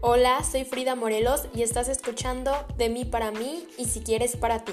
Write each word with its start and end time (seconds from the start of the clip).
Hola, 0.00 0.44
soy 0.44 0.64
Frida 0.64 0.94
Morelos 0.94 1.46
y 1.52 1.62
estás 1.62 1.88
escuchando 1.88 2.52
De 2.76 2.88
mí 2.88 3.04
para 3.04 3.32
mí 3.32 3.66
y 3.78 3.86
si 3.86 3.98
quieres 3.98 4.36
para 4.36 4.64
ti. 4.64 4.72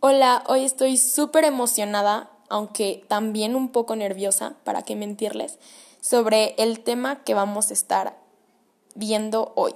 Hola, 0.00 0.42
hoy 0.46 0.64
estoy 0.64 0.96
súper 0.96 1.44
emocionada, 1.44 2.30
aunque 2.48 3.04
también 3.08 3.54
un 3.54 3.72
poco 3.72 3.94
nerviosa, 3.94 4.54
para 4.64 4.80
qué 4.80 4.96
mentirles, 4.96 5.58
sobre 6.00 6.54
el 6.56 6.80
tema 6.80 7.24
que 7.24 7.34
vamos 7.34 7.68
a 7.68 7.74
estar 7.74 8.18
viendo 8.94 9.52
hoy. 9.54 9.74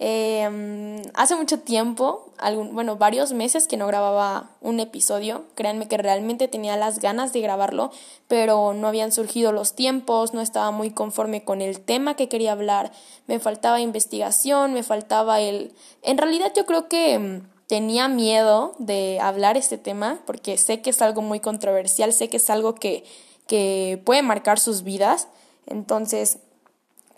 Em, 0.00 1.02
hace 1.14 1.34
mucho 1.34 1.58
tiempo, 1.58 2.30
algún, 2.38 2.72
bueno, 2.72 2.96
varios 2.96 3.32
meses 3.32 3.66
que 3.66 3.76
no 3.76 3.88
grababa 3.88 4.50
un 4.60 4.78
episodio. 4.78 5.44
Créanme 5.56 5.88
que 5.88 5.96
realmente 5.96 6.46
tenía 6.46 6.76
las 6.76 7.00
ganas 7.00 7.32
de 7.32 7.40
grabarlo, 7.40 7.90
pero 8.28 8.74
no 8.74 8.86
habían 8.86 9.10
surgido 9.10 9.50
los 9.50 9.74
tiempos, 9.74 10.34
no 10.34 10.40
estaba 10.40 10.70
muy 10.70 10.90
conforme 10.90 11.42
con 11.42 11.60
el 11.60 11.80
tema 11.80 12.14
que 12.14 12.28
quería 12.28 12.52
hablar, 12.52 12.92
me 13.26 13.40
faltaba 13.40 13.80
investigación, 13.80 14.72
me 14.72 14.84
faltaba 14.84 15.40
el... 15.40 15.72
En 16.02 16.16
realidad 16.16 16.52
yo 16.54 16.64
creo 16.64 16.88
que 16.88 17.14
em, 17.14 17.42
tenía 17.66 18.06
miedo 18.06 18.76
de 18.78 19.18
hablar 19.20 19.56
este 19.56 19.78
tema 19.78 20.20
porque 20.26 20.58
sé 20.58 20.80
que 20.80 20.90
es 20.90 21.02
algo 21.02 21.22
muy 21.22 21.40
controversial, 21.40 22.12
sé 22.12 22.28
que 22.28 22.36
es 22.36 22.50
algo 22.50 22.76
que, 22.76 23.04
que 23.48 24.00
puede 24.04 24.22
marcar 24.22 24.60
sus 24.60 24.84
vidas. 24.84 25.26
Entonces, 25.66 26.38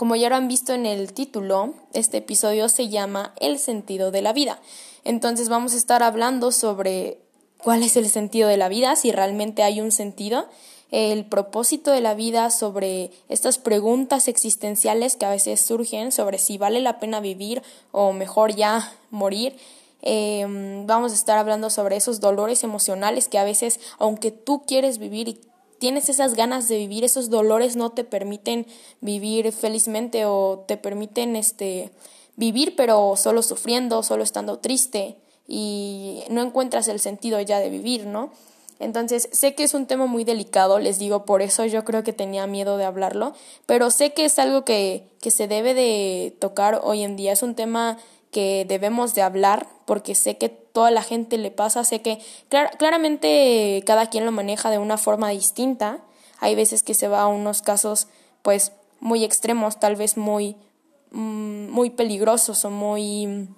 como 0.00 0.16
ya 0.16 0.30
lo 0.30 0.36
han 0.36 0.48
visto 0.48 0.72
en 0.72 0.86
el 0.86 1.12
título, 1.12 1.74
este 1.92 2.16
episodio 2.16 2.70
se 2.70 2.88
llama 2.88 3.34
El 3.38 3.58
sentido 3.58 4.10
de 4.10 4.22
la 4.22 4.32
vida. 4.32 4.58
Entonces 5.04 5.50
vamos 5.50 5.74
a 5.74 5.76
estar 5.76 6.02
hablando 6.02 6.52
sobre 6.52 7.18
cuál 7.62 7.82
es 7.82 7.98
el 7.98 8.08
sentido 8.08 8.48
de 8.48 8.56
la 8.56 8.70
vida, 8.70 8.96
si 8.96 9.12
realmente 9.12 9.62
hay 9.62 9.78
un 9.82 9.92
sentido, 9.92 10.46
el 10.90 11.26
propósito 11.26 11.90
de 11.90 12.00
la 12.00 12.14
vida, 12.14 12.48
sobre 12.48 13.10
estas 13.28 13.58
preguntas 13.58 14.26
existenciales 14.26 15.16
que 15.16 15.26
a 15.26 15.30
veces 15.32 15.60
surgen, 15.60 16.12
sobre 16.12 16.38
si 16.38 16.56
vale 16.56 16.80
la 16.80 16.98
pena 16.98 17.20
vivir 17.20 17.62
o 17.92 18.14
mejor 18.14 18.54
ya 18.54 18.94
morir. 19.10 19.54
Em, 20.00 20.86
vamos 20.86 21.12
a 21.12 21.14
estar 21.14 21.36
hablando 21.36 21.68
sobre 21.68 21.96
esos 21.96 22.20
dolores 22.20 22.64
emocionales 22.64 23.28
que 23.28 23.36
a 23.36 23.44
veces, 23.44 23.80
aunque 23.98 24.30
tú 24.30 24.62
quieres 24.66 24.96
vivir 24.96 25.28
y 25.28 25.40
tienes 25.80 26.08
esas 26.08 26.34
ganas 26.34 26.68
de 26.68 26.76
vivir, 26.76 27.02
esos 27.02 27.30
dolores 27.30 27.74
no 27.74 27.90
te 27.90 28.04
permiten 28.04 28.66
vivir 29.00 29.50
felizmente 29.50 30.26
o 30.26 30.64
te 30.68 30.76
permiten 30.76 31.34
este 31.34 31.90
vivir 32.36 32.76
pero 32.76 33.16
solo 33.16 33.42
sufriendo, 33.42 34.02
solo 34.02 34.22
estando 34.22 34.58
triste 34.58 35.16
y 35.48 36.22
no 36.30 36.42
encuentras 36.42 36.86
el 36.86 37.00
sentido 37.00 37.40
ya 37.40 37.58
de 37.58 37.70
vivir, 37.70 38.06
¿no? 38.06 38.30
Entonces, 38.78 39.28
sé 39.32 39.54
que 39.54 39.64
es 39.64 39.74
un 39.74 39.86
tema 39.86 40.06
muy 40.06 40.24
delicado, 40.24 40.78
les 40.78 40.98
digo, 40.98 41.26
por 41.26 41.42
eso 41.42 41.66
yo 41.66 41.84
creo 41.84 42.02
que 42.02 42.14
tenía 42.14 42.46
miedo 42.46 42.78
de 42.78 42.84
hablarlo, 42.84 43.34
pero 43.66 43.90
sé 43.90 44.14
que 44.14 44.24
es 44.24 44.38
algo 44.38 44.64
que, 44.64 45.04
que 45.20 45.30
se 45.30 45.48
debe 45.48 45.74
de 45.74 46.34
tocar 46.38 46.80
hoy 46.82 47.02
en 47.02 47.16
día, 47.16 47.32
es 47.32 47.42
un 47.42 47.54
tema 47.54 47.98
que 48.30 48.64
debemos 48.66 49.14
de 49.14 49.22
hablar 49.22 49.66
porque 49.84 50.14
sé 50.14 50.38
que 50.38 50.59
toda 50.72 50.90
la 50.90 51.02
gente 51.02 51.38
le 51.38 51.50
pasa, 51.50 51.84
sé 51.84 52.02
que 52.02 52.18
claramente 52.78 53.82
cada 53.86 54.08
quien 54.08 54.24
lo 54.24 54.32
maneja 54.32 54.70
de 54.70 54.78
una 54.78 54.98
forma 54.98 55.30
distinta. 55.30 55.98
Hay 56.38 56.54
veces 56.54 56.82
que 56.82 56.94
se 56.94 57.08
va 57.08 57.22
a 57.22 57.26
unos 57.26 57.62
casos 57.62 58.06
pues 58.42 58.72
muy 59.00 59.24
extremos, 59.24 59.78
tal 59.78 59.96
vez 59.96 60.16
muy 60.16 60.56
mm, 61.10 61.68
muy 61.70 61.90
peligrosos 61.90 62.64
o 62.64 62.70
muy 62.70 63.48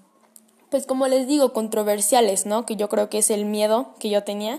pues 0.72 0.86
como 0.86 1.06
les 1.06 1.28
digo, 1.28 1.52
controversiales, 1.52 2.46
¿no? 2.46 2.64
Que 2.64 2.77
yo 2.77 2.88
creo 2.88 3.10
que 3.10 3.18
es 3.18 3.30
el 3.30 3.44
miedo 3.44 3.94
que 3.98 4.08
yo 4.08 4.24
tenía. 4.24 4.58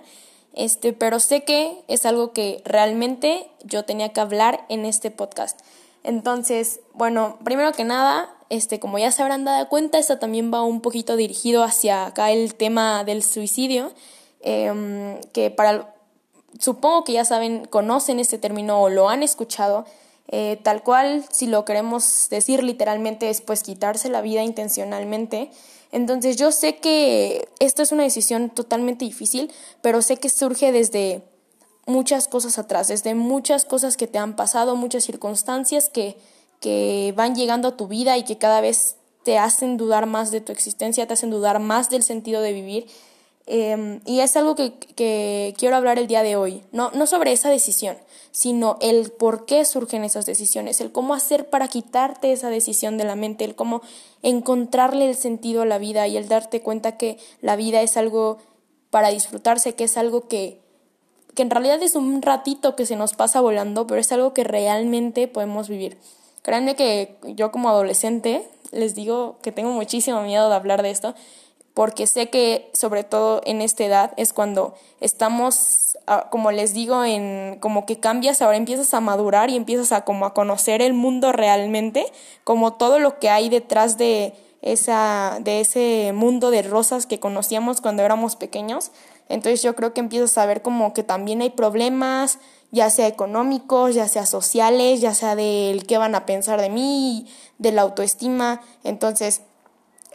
Este, 0.54 0.94
pero 0.94 1.20
sé 1.20 1.44
que 1.44 1.84
es 1.88 2.06
algo 2.06 2.34
que 2.34 2.62
realmente 2.66 3.50
yo 3.64 3.84
tenía 3.84 4.10
que 4.10 4.22
hablar 4.22 4.64
en 4.70 4.86
este 4.86 5.10
podcast. 5.10 5.60
Entonces, 6.04 6.82
bueno, 6.94 7.40
primero 7.44 7.72
que 7.72 7.84
nada, 7.84 8.30
este, 8.54 8.80
como 8.80 9.00
ya 9.00 9.12
se 9.12 9.24
habrán 9.24 9.46
dado 9.46 9.68
cuenta, 9.68 9.98
esto 9.98 10.20
también 10.20 10.54
va 10.54 10.62
un 10.62 10.80
poquito 10.80 11.16
dirigido 11.16 11.64
hacia 11.64 12.06
acá 12.06 12.30
el 12.30 12.54
tema 12.54 13.04
del 13.04 13.24
suicidio, 13.24 13.92
em, 14.42 15.20
que 15.34 15.50
para, 15.50 15.96
supongo 16.60 17.04
que 17.04 17.14
ya 17.14 17.26
saben, 17.26 17.66
conocen 17.66 18.20
este 18.20 18.38
término 18.38 18.80
o 18.80 18.90
lo 18.90 19.10
han 19.10 19.24
escuchado, 19.24 19.86
eh, 20.28 20.60
tal 20.62 20.84
cual, 20.84 21.26
si 21.32 21.48
lo 21.48 21.66
queremos 21.66 22.28
decir 22.30 22.64
literalmente, 22.64 23.32
es 23.32 23.42
pues 23.42 23.64
quitarse 23.64 24.10
la 24.10 24.22
vida 24.22 24.44
intencionalmente. 24.44 25.50
Entonces 25.92 26.38
yo 26.38 26.52
sé 26.52 26.78
que 26.78 27.50
esto 27.60 27.82
es 27.82 27.92
una 27.92 28.04
decisión 28.04 28.52
totalmente 28.52 29.04
difícil, 29.04 29.52
pero 29.82 30.04
sé 30.04 30.18
que 30.18 30.30
surge 30.30 30.72
desde 30.72 31.24
muchas 31.88 32.28
cosas 32.28 32.60
atrás, 32.60 32.88
desde 32.88 33.16
muchas 33.16 33.66
cosas 33.66 33.98
que 33.98 34.06
te 34.06 34.20
han 34.20 34.36
pasado, 34.36 34.76
muchas 34.76 35.04
circunstancias 35.04 35.90
que, 35.90 36.18
que 36.64 37.14
van 37.18 37.36
llegando 37.36 37.68
a 37.68 37.76
tu 37.76 37.90
vida 37.90 38.18
y 38.18 38.24
que 38.24 38.38
cada 38.38 38.62
vez 38.62 38.96
te 39.24 39.38
hacen 39.38 39.76
dudar 39.76 40.06
más 40.06 40.32
de 40.32 40.40
tu 40.40 40.54
existencia, 40.54 41.06
te 41.06 41.14
hacen 41.14 41.30
dudar 41.30 41.60
más 41.60 41.90
del 41.90 42.04
sentido 42.04 42.42
de 42.42 42.54
vivir. 42.54 42.88
Em, 43.48 44.00
y 44.06 44.22
es 44.22 44.38
algo 44.38 44.56
que, 44.56 44.72
que, 44.96 45.54
quiero 45.58 45.76
hablar 45.76 46.00
el 46.00 46.08
día 46.08 46.24
de 46.24 46.38
hoy, 46.38 46.64
no, 46.72 46.90
no 46.92 47.06
sobre 47.06 47.34
esa 47.34 47.50
decisión, 47.50 47.98
sino 48.32 48.78
el 48.80 49.12
por 49.12 49.46
qué 49.46 49.66
surgen 49.66 50.06
esas 50.06 50.26
decisiones, 50.26 50.80
el 50.80 50.94
cómo 50.94 51.14
hacer 51.14 51.50
para 51.50 51.68
quitarte 51.68 52.32
esa 52.32 52.50
decisión 52.50 52.98
de 52.98 53.04
la 53.04 53.18
mente, 53.18 53.44
el 53.44 53.56
cómo 53.56 53.82
encontrarle 54.22 55.10
el 55.10 55.16
sentido 55.16 55.64
a 55.64 55.66
la 55.66 55.80
vida 55.80 56.08
y 56.08 56.16
el 56.16 56.30
darte 56.30 56.62
cuenta 56.62 56.96
que 56.96 57.18
la 57.42 57.58
vida 57.58 57.82
es 57.82 57.98
algo 57.98 58.38
para 58.90 59.10
disfrutarse, 59.10 59.76
que 59.76 59.84
es 59.84 59.98
algo 59.98 60.30
que, 60.30 60.62
que 61.36 61.42
en 61.42 61.50
realidad 61.50 61.84
es 61.84 61.96
un 61.96 62.22
ratito 62.22 62.78
que 62.78 62.86
se 62.86 62.96
nos 62.96 63.16
pasa 63.16 63.42
volando, 63.42 63.86
pero 63.86 64.00
es 64.00 64.10
algo 64.14 64.34
que 64.34 64.46
realmente 64.46 65.28
podemos 65.28 65.68
vivir. 65.68 65.98
Créanme 66.44 66.76
que 66.76 67.18
yo 67.24 67.52
como 67.52 67.70
adolescente 67.70 68.48
les 68.72 68.96
digo 68.96 69.38
que 69.42 69.52
tengo 69.52 69.72
muchísimo 69.72 70.22
miedo 70.22 70.50
de 70.50 70.56
hablar 70.56 70.84
de 70.84 70.92
esto, 70.92 71.16
porque 71.74 72.06
sé 72.06 72.30
que 72.30 72.70
sobre 72.74 73.04
todo 73.04 73.42
en 73.46 73.62
esta 73.62 73.84
edad 73.84 74.14
es 74.18 74.34
cuando 74.34 74.76
estamos, 75.00 75.98
ah, 76.06 76.28
como 76.30 76.52
les 76.52 76.74
digo, 76.74 77.04
en 77.04 77.58
como 77.60 77.86
que 77.86 78.00
cambias, 78.00 78.42
ahora 78.42 78.58
empiezas 78.58 78.94
a 78.94 79.00
madurar 79.00 79.50
y 79.50 79.56
empiezas 79.56 79.92
a 79.92 80.04
como 80.06 80.26
a 80.26 80.34
conocer 80.34 80.82
el 80.82 80.94
mundo 80.94 81.32
realmente, 81.32 82.06
como 82.44 82.74
todo 82.74 83.00
lo 83.00 83.20
que 83.20 83.30
hay 83.30 83.50
detrás 83.50 83.98
de 83.98 84.34
esa 84.62 85.40
de 85.42 85.62
ese 85.62 86.12
mundo 86.14 86.52
de 86.52 86.62
rosas 86.62 87.06
que 87.06 87.20
conocíamos 87.20 87.82
cuando 87.82 88.04
éramos 88.04 88.36
pequeños. 88.36 88.92
Entonces 89.30 89.64
yo 89.64 89.76
creo 89.76 89.94
que 89.94 90.02
empiezo 90.02 90.26
a 90.26 90.28
saber 90.28 90.62
como 90.62 90.94
que 90.94 91.04
también 91.04 91.42
hay 91.42 91.50
problemas, 91.50 92.40
ya 92.74 92.90
sea 92.90 93.08
económicos, 93.08 93.94
ya 93.94 94.08
sea 94.08 94.26
sociales, 94.26 95.00
ya 95.00 95.14
sea 95.14 95.36
del 95.36 95.86
qué 95.86 96.00
van 96.00 96.16
a 96.16 96.26
pensar 96.26 96.60
de 96.60 96.72
mí, 96.72 97.28
de 97.60 97.72
la 97.72 97.84
autoestima. 97.84 98.62
Entonces 98.84 99.44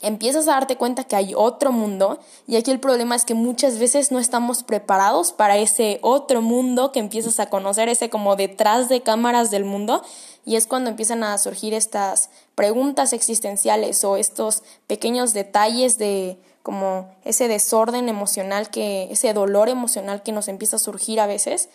empiezas 0.03 0.49
a 0.49 0.53
darte 0.53 0.77
cuenta 0.77 1.05
que 1.05 1.15
hay 1.15 1.35
otro 1.37 1.71
mundo 1.71 2.19
y 2.49 2.57
aquí 2.57 2.73
el 2.73 2.81
problema 2.81 3.15
es 3.15 3.25
que 3.25 3.35
muchas 3.35 3.79
veces 3.79 4.11
no 4.11 4.19
estamos 4.19 4.65
preparados 4.65 5.33
para 5.33 5.57
ese 5.57 6.01
otro 6.03 6.43
mundo 6.43 6.91
que 6.91 6.99
empiezas 6.99 7.39
a 7.39 7.47
conocer, 7.47 7.89
ese 7.89 8.11
como 8.11 8.35
detrás 8.35 8.89
de 8.89 9.03
cámaras 9.03 9.53
del 9.53 9.65
mundo 9.65 10.03
y 10.45 10.57
es 10.57 10.67
cuando 10.67 10.91
empiezan 10.91 11.23
a 11.23 11.39
surgir 11.39 11.75
estas 11.75 12.29
preguntas 12.57 13.13
existenciales 13.13 14.03
o 14.03 14.17
estos 14.17 14.65
pequeños 14.89 15.33
detalles 15.33 15.97
de 15.97 16.41
como 16.65 17.09
ese 17.25 17.47
desorden 17.47 18.09
emocional 18.09 18.69
que, 18.71 19.05
ese 19.13 19.33
dolor 19.33 19.69
emocional 19.69 20.25
que 20.25 20.33
nos 20.33 20.49
empieza 20.49 20.77
a 20.77 20.81
surgir 20.81 21.21
a 21.21 21.27
veces. 21.27 21.69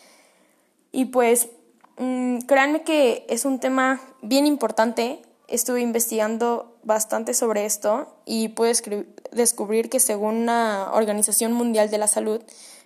Y 0.94 1.06
pues 1.06 1.50
mm, 1.98 2.38
créanme 2.48 2.84
que 2.84 3.26
es 3.28 3.44
un 3.44 3.60
tema 3.60 4.00
bien 4.22 4.46
importante. 4.48 5.22
Estuve 5.50 5.82
investigando 5.82 6.78
bastante 6.84 7.34
sobre 7.34 7.66
esto 7.66 8.16
y 8.26 8.50
pude 8.50 8.74
descubrir 9.32 9.90
que 9.90 10.00
según 10.00 10.36
una 10.36 10.92
Organización 10.94 11.52
Mundial 11.52 11.90
de 11.90 11.98
la 11.98 12.08
Salud 12.08 12.42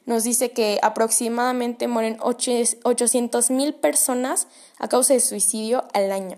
nos 0.06 0.24
dice 0.24 0.52
que 0.52 0.80
aproximadamente 0.82 1.88
mueren 1.88 2.18
800 2.22 3.52
mil 3.52 3.76
personas 3.76 4.48
a 4.80 4.88
causa 4.88 5.14
de 5.14 5.20
suicidio 5.20 5.84
al 5.94 6.12
año. 6.12 6.38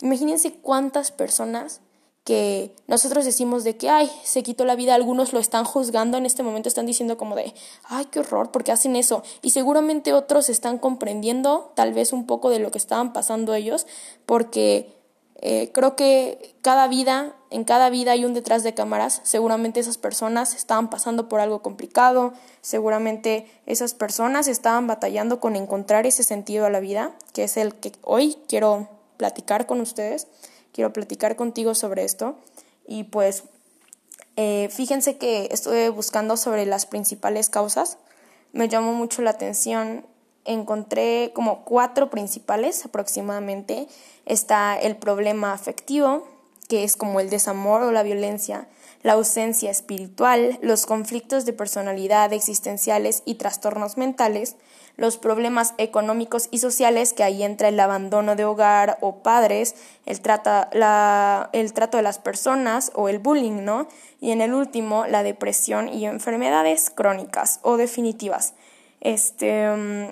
Imagínense 0.00 0.54
cuántas 0.54 1.12
personas 1.12 1.82
que 2.30 2.76
nosotros 2.86 3.24
decimos 3.24 3.64
de 3.64 3.76
que, 3.76 3.90
ay, 3.90 4.08
se 4.22 4.44
quitó 4.44 4.64
la 4.64 4.76
vida, 4.76 4.94
algunos 4.94 5.32
lo 5.32 5.40
están 5.40 5.64
juzgando 5.64 6.16
en 6.16 6.26
este 6.26 6.44
momento, 6.44 6.68
están 6.68 6.86
diciendo 6.86 7.16
como 7.16 7.34
de, 7.34 7.52
ay, 7.88 8.04
qué 8.04 8.20
horror, 8.20 8.52
porque 8.52 8.70
hacen 8.70 8.94
eso? 8.94 9.24
Y 9.42 9.50
seguramente 9.50 10.12
otros 10.12 10.48
están 10.48 10.78
comprendiendo 10.78 11.72
tal 11.74 11.92
vez 11.92 12.12
un 12.12 12.26
poco 12.26 12.48
de 12.50 12.60
lo 12.60 12.70
que 12.70 12.78
estaban 12.78 13.12
pasando 13.12 13.52
ellos, 13.52 13.88
porque 14.26 14.94
eh, 15.40 15.72
creo 15.74 15.96
que 15.96 16.54
cada 16.62 16.86
vida, 16.86 17.34
en 17.50 17.64
cada 17.64 17.90
vida 17.90 18.12
hay 18.12 18.24
un 18.24 18.32
detrás 18.32 18.62
de 18.62 18.74
cámaras, 18.74 19.20
seguramente 19.24 19.80
esas 19.80 19.98
personas 19.98 20.54
estaban 20.54 20.88
pasando 20.88 21.28
por 21.28 21.40
algo 21.40 21.62
complicado, 21.62 22.32
seguramente 22.60 23.50
esas 23.66 23.92
personas 23.92 24.46
estaban 24.46 24.86
batallando 24.86 25.40
con 25.40 25.56
encontrar 25.56 26.06
ese 26.06 26.22
sentido 26.22 26.64
a 26.64 26.70
la 26.70 26.78
vida, 26.78 27.10
que 27.32 27.42
es 27.42 27.56
el 27.56 27.74
que 27.74 27.90
hoy 28.02 28.38
quiero 28.46 28.88
platicar 29.16 29.66
con 29.66 29.80
ustedes 29.80 30.28
quiero 30.72 30.92
platicar 30.92 31.36
contigo 31.36 31.74
sobre 31.74 32.04
esto. 32.04 32.36
Y 32.86 33.04
pues 33.04 33.44
eh, 34.36 34.68
fíjense 34.70 35.16
que 35.18 35.48
estuve 35.50 35.90
buscando 35.90 36.36
sobre 36.36 36.66
las 36.66 36.86
principales 36.86 37.50
causas. 37.50 37.98
Me 38.52 38.68
llamó 38.68 38.92
mucho 38.92 39.22
la 39.22 39.30
atención 39.30 40.04
encontré 40.44 41.32
como 41.34 41.64
cuatro 41.64 42.10
principales 42.10 42.84
aproximadamente. 42.84 43.88
Está 44.26 44.78
el 44.78 44.96
problema 44.96 45.52
afectivo, 45.52 46.26
que 46.68 46.84
es 46.84 46.96
como 46.96 47.20
el 47.20 47.30
desamor 47.30 47.82
o 47.82 47.92
la 47.92 48.02
violencia, 48.02 48.68
la 49.02 49.14
ausencia 49.14 49.70
espiritual, 49.70 50.58
los 50.62 50.86
conflictos 50.86 51.44
de 51.44 51.52
personalidad 51.52 52.32
existenciales 52.32 53.22
y 53.24 53.36
trastornos 53.36 53.96
mentales, 53.96 54.56
los 55.00 55.16
problemas 55.16 55.72
económicos 55.78 56.48
y 56.50 56.58
sociales, 56.58 57.14
que 57.14 57.24
ahí 57.24 57.42
entra 57.42 57.68
el 57.68 57.80
abandono 57.80 58.36
de 58.36 58.44
hogar 58.44 58.98
o 59.00 59.22
padres, 59.22 59.74
el, 60.04 60.20
la, 60.74 61.48
el 61.54 61.72
trato 61.72 61.96
de 61.96 62.02
las 62.02 62.18
personas 62.18 62.92
o 62.94 63.08
el 63.08 63.18
bullying, 63.18 63.64
¿no? 63.64 63.88
Y 64.20 64.30
en 64.30 64.42
el 64.42 64.52
último, 64.52 65.06
la 65.06 65.22
depresión 65.22 65.88
y 65.88 66.04
enfermedades 66.04 66.90
crónicas 66.90 67.60
o 67.62 67.78
definitivas. 67.78 68.52
Este, 69.00 69.70
mm, 69.74 70.10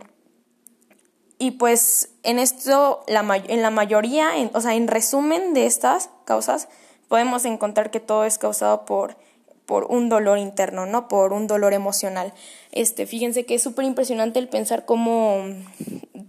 y 1.39 1.51
pues 1.51 2.09
en 2.23 2.39
esto, 2.39 3.05
la, 3.09 3.21
en 3.47 3.61
la 3.61 3.71
mayoría, 3.71 4.31
o 4.55 4.61
sea, 4.63 4.75
en 4.75 4.89
resumen 4.89 5.53
de 5.53 5.67
estas 5.67 6.09
causas, 6.25 6.67
podemos 7.09 7.45
encontrar 7.45 7.91
que 7.91 8.01
todo 8.01 8.25
es 8.25 8.39
causado 8.39 8.87
por, 8.87 9.19
por 9.69 9.85
un 9.91 10.09
dolor 10.09 10.39
interno, 10.39 10.87
¿no? 10.87 11.09
Por 11.09 11.35
un 11.35 11.47
dolor 11.47 11.75
emocional. 11.75 12.33
Este, 12.73 13.05
fíjense 13.05 13.45
que 13.45 13.57
es 13.57 13.63
súper 13.63 13.85
impresionante 13.85 14.39
el 14.39 14.49
pensar 14.49 14.87
cómo 14.87 15.45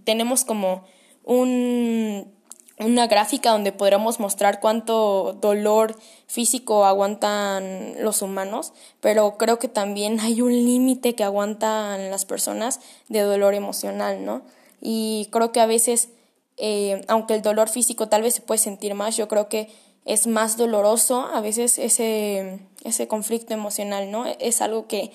tenemos 0.04 0.44
como 0.44 0.84
un, 1.24 2.30
una 2.78 3.06
gráfica 3.06 3.52
donde 3.52 3.72
podríamos 3.72 4.20
mostrar 4.20 4.60
cuánto 4.60 5.38
dolor 5.40 5.96
físico 6.26 6.84
aguantan 6.84 7.94
los 8.04 8.20
humanos, 8.20 8.74
pero 9.00 9.38
creo 9.38 9.58
que 9.58 9.68
también 9.68 10.20
hay 10.20 10.42
un 10.42 10.52
límite 10.52 11.14
que 11.14 11.24
aguantan 11.24 12.10
las 12.10 12.26
personas 12.26 12.80
de 13.08 13.20
dolor 13.20 13.54
emocional, 13.54 14.22
¿no? 14.22 14.42
Y 14.82 15.28
creo 15.32 15.50
que 15.50 15.60
a 15.60 15.66
veces, 15.66 16.10
eh, 16.58 17.06
aunque 17.08 17.32
el 17.32 17.40
dolor 17.40 17.70
físico 17.70 18.10
tal 18.10 18.20
vez 18.20 18.34
se 18.34 18.42
puede 18.42 18.58
sentir 18.58 18.92
más, 18.94 19.16
yo 19.16 19.28
creo 19.28 19.48
que 19.48 19.70
es 20.10 20.26
más 20.26 20.56
doloroso 20.56 21.20
a 21.20 21.40
veces 21.40 21.78
ese, 21.78 22.58
ese 22.82 23.06
conflicto 23.06 23.54
emocional, 23.54 24.10
¿no? 24.10 24.26
Es 24.26 24.60
algo 24.60 24.88
que, 24.88 25.12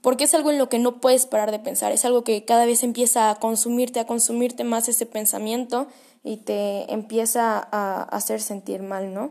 porque 0.00 0.24
es 0.24 0.34
algo 0.34 0.50
en 0.50 0.58
lo 0.58 0.68
que 0.68 0.80
no 0.80 1.00
puedes 1.00 1.26
parar 1.26 1.52
de 1.52 1.60
pensar, 1.60 1.92
es 1.92 2.04
algo 2.04 2.24
que 2.24 2.44
cada 2.44 2.66
vez 2.66 2.82
empieza 2.82 3.30
a 3.30 3.36
consumirte, 3.36 4.00
a 4.00 4.06
consumirte 4.08 4.64
más 4.64 4.88
ese 4.88 5.06
pensamiento 5.06 5.86
y 6.24 6.38
te 6.38 6.92
empieza 6.92 7.68
a 7.70 8.02
hacer 8.02 8.40
sentir 8.40 8.82
mal, 8.82 9.14
¿no? 9.14 9.30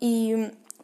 Y 0.00 0.32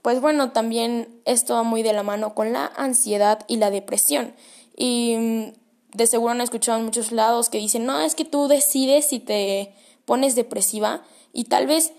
pues 0.03 0.21
bueno, 0.21 0.53
también 0.53 1.09
esto 1.25 1.55
va 1.55 1.63
muy 1.63 1.83
de 1.83 1.95
la 1.95 2.03
mano 2.03 2.35
con 2.35 2.53
la 2.53 2.71
ansiedad 2.77 3.39
y 3.49 3.57
la 3.57 3.71
depresión. 3.71 4.35
Y 4.77 5.55
de 5.95 6.07
seguro 6.07 6.33
han 6.33 6.43
escuchado 6.43 6.79
en 6.79 6.85
muchos 6.85 7.11
lados 7.11 7.49
que 7.49 7.57
dicen, 7.57 7.87
no, 7.87 8.03
es 8.03 8.15
que 8.15 8.27
tú 8.27 8.49
decides 8.49 9.07
si 9.07 9.19
te 9.19 9.73
pones 10.05 10.35
depresiva 10.35 11.03
y 11.33 11.45
tal 11.45 11.67
vez 11.67 11.95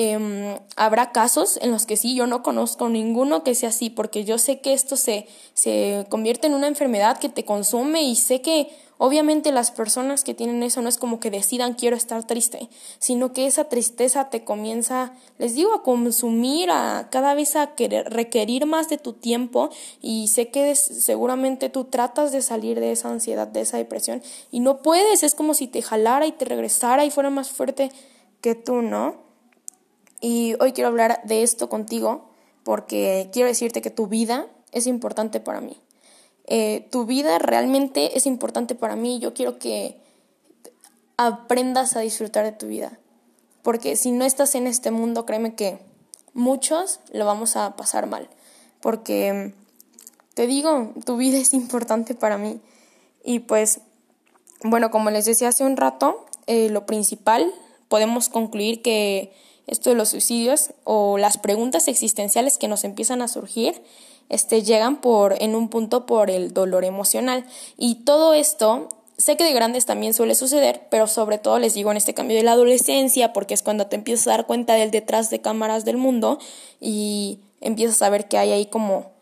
Em, 0.00 0.56
habrá 0.76 1.10
casos 1.10 1.58
en 1.60 1.72
los 1.72 1.84
que 1.84 1.96
sí, 1.96 2.14
yo 2.14 2.28
no 2.28 2.44
conozco 2.44 2.88
ninguno 2.88 3.42
que 3.42 3.56
sea 3.56 3.70
así, 3.70 3.90
porque 3.90 4.24
yo 4.24 4.38
sé 4.38 4.60
que 4.60 4.72
esto 4.72 4.94
se, 4.94 5.26
se 5.54 6.06
convierte 6.08 6.46
en 6.46 6.54
una 6.54 6.68
enfermedad 6.68 7.18
que 7.18 7.28
te 7.28 7.44
consume 7.44 8.02
y 8.02 8.14
sé 8.14 8.40
que 8.40 8.70
obviamente 8.98 9.50
las 9.50 9.72
personas 9.72 10.22
que 10.22 10.34
tienen 10.34 10.62
eso 10.62 10.82
no 10.82 10.88
es 10.88 10.98
como 10.98 11.18
que 11.18 11.32
decidan 11.32 11.74
quiero 11.74 11.96
estar 11.96 12.24
triste, 12.24 12.68
sino 13.00 13.32
que 13.32 13.48
esa 13.48 13.64
tristeza 13.64 14.30
te 14.30 14.44
comienza, 14.44 15.14
les 15.36 15.56
digo, 15.56 15.74
a 15.74 15.82
consumir, 15.82 16.70
a 16.70 17.08
cada 17.10 17.34
vez 17.34 17.56
a 17.56 17.74
querer 17.74 18.08
requerir 18.08 18.66
más 18.66 18.88
de 18.88 18.98
tu 18.98 19.14
tiempo 19.14 19.70
y 20.00 20.28
sé 20.28 20.50
que 20.50 20.76
seguramente 20.76 21.70
tú 21.70 21.86
tratas 21.86 22.30
de 22.30 22.42
salir 22.42 22.78
de 22.78 22.92
esa 22.92 23.10
ansiedad, 23.10 23.48
de 23.48 23.62
esa 23.62 23.78
depresión 23.78 24.22
y 24.52 24.60
no 24.60 24.80
puedes, 24.80 25.24
es 25.24 25.34
como 25.34 25.54
si 25.54 25.66
te 25.66 25.82
jalara 25.82 26.28
y 26.28 26.30
te 26.30 26.44
regresara 26.44 27.04
y 27.04 27.10
fuera 27.10 27.30
más 27.30 27.50
fuerte 27.50 27.90
que 28.40 28.54
tú, 28.54 28.80
¿no? 28.80 29.26
Y 30.20 30.54
hoy 30.60 30.72
quiero 30.72 30.88
hablar 30.88 31.20
de 31.24 31.42
esto 31.42 31.68
contigo 31.68 32.28
porque 32.64 33.30
quiero 33.32 33.48
decirte 33.48 33.82
que 33.82 33.90
tu 33.90 34.06
vida 34.08 34.46
es 34.72 34.86
importante 34.86 35.40
para 35.40 35.60
mí. 35.60 35.80
Eh, 36.46 36.88
tu 36.90 37.04
vida 37.04 37.38
realmente 37.38 38.16
es 38.16 38.26
importante 38.26 38.74
para 38.74 38.96
mí. 38.96 39.18
Yo 39.20 39.34
quiero 39.34 39.58
que 39.58 40.00
aprendas 41.16 41.96
a 41.96 42.00
disfrutar 42.00 42.44
de 42.44 42.52
tu 42.52 42.66
vida. 42.66 42.98
Porque 43.62 43.96
si 43.96 44.12
no 44.12 44.24
estás 44.24 44.54
en 44.54 44.66
este 44.66 44.90
mundo, 44.90 45.26
créeme 45.26 45.54
que 45.54 45.78
muchos 46.32 47.00
lo 47.12 47.26
vamos 47.26 47.56
a 47.56 47.76
pasar 47.76 48.06
mal. 48.06 48.28
Porque 48.80 49.52
te 50.34 50.46
digo, 50.46 50.92
tu 51.04 51.16
vida 51.16 51.36
es 51.36 51.52
importante 51.52 52.14
para 52.14 52.38
mí. 52.38 52.60
Y 53.24 53.40
pues, 53.40 53.80
bueno, 54.62 54.90
como 54.90 55.10
les 55.10 55.26
decía 55.26 55.48
hace 55.48 55.64
un 55.64 55.76
rato, 55.76 56.24
eh, 56.46 56.70
lo 56.70 56.86
principal, 56.86 57.52
podemos 57.88 58.28
concluir 58.28 58.80
que 58.80 59.34
esto 59.68 59.90
de 59.90 59.96
los 59.96 60.08
suicidios 60.08 60.70
o 60.84 61.18
las 61.18 61.38
preguntas 61.38 61.88
existenciales 61.88 62.58
que 62.58 62.68
nos 62.68 62.84
empiezan 62.84 63.22
a 63.22 63.28
surgir, 63.28 63.80
este, 64.30 64.62
llegan 64.62 65.00
por, 65.00 65.40
en 65.42 65.54
un 65.54 65.68
punto 65.68 66.06
por 66.06 66.30
el 66.30 66.52
dolor 66.52 66.84
emocional. 66.84 67.44
Y 67.76 67.96
todo 67.96 68.34
esto, 68.34 68.88
sé 69.18 69.36
que 69.36 69.44
de 69.44 69.52
grandes 69.52 69.86
también 69.86 70.14
suele 70.14 70.34
suceder, 70.34 70.86
pero 70.90 71.06
sobre 71.06 71.38
todo 71.38 71.58
les 71.58 71.74
digo 71.74 71.90
en 71.90 71.98
este 71.98 72.14
cambio 72.14 72.36
de 72.36 72.42
la 72.42 72.52
adolescencia, 72.52 73.32
porque 73.32 73.54
es 73.54 73.62
cuando 73.62 73.86
te 73.86 73.96
empiezas 73.96 74.26
a 74.26 74.30
dar 74.30 74.46
cuenta 74.46 74.74
del 74.74 74.90
detrás 74.90 75.30
de 75.30 75.40
cámaras 75.40 75.84
del 75.84 75.98
mundo 75.98 76.38
y 76.80 77.40
empiezas 77.60 78.00
a 78.02 78.10
ver 78.10 78.26
que 78.26 78.38
hay 78.38 78.52
ahí 78.52 78.66
como 78.66 79.12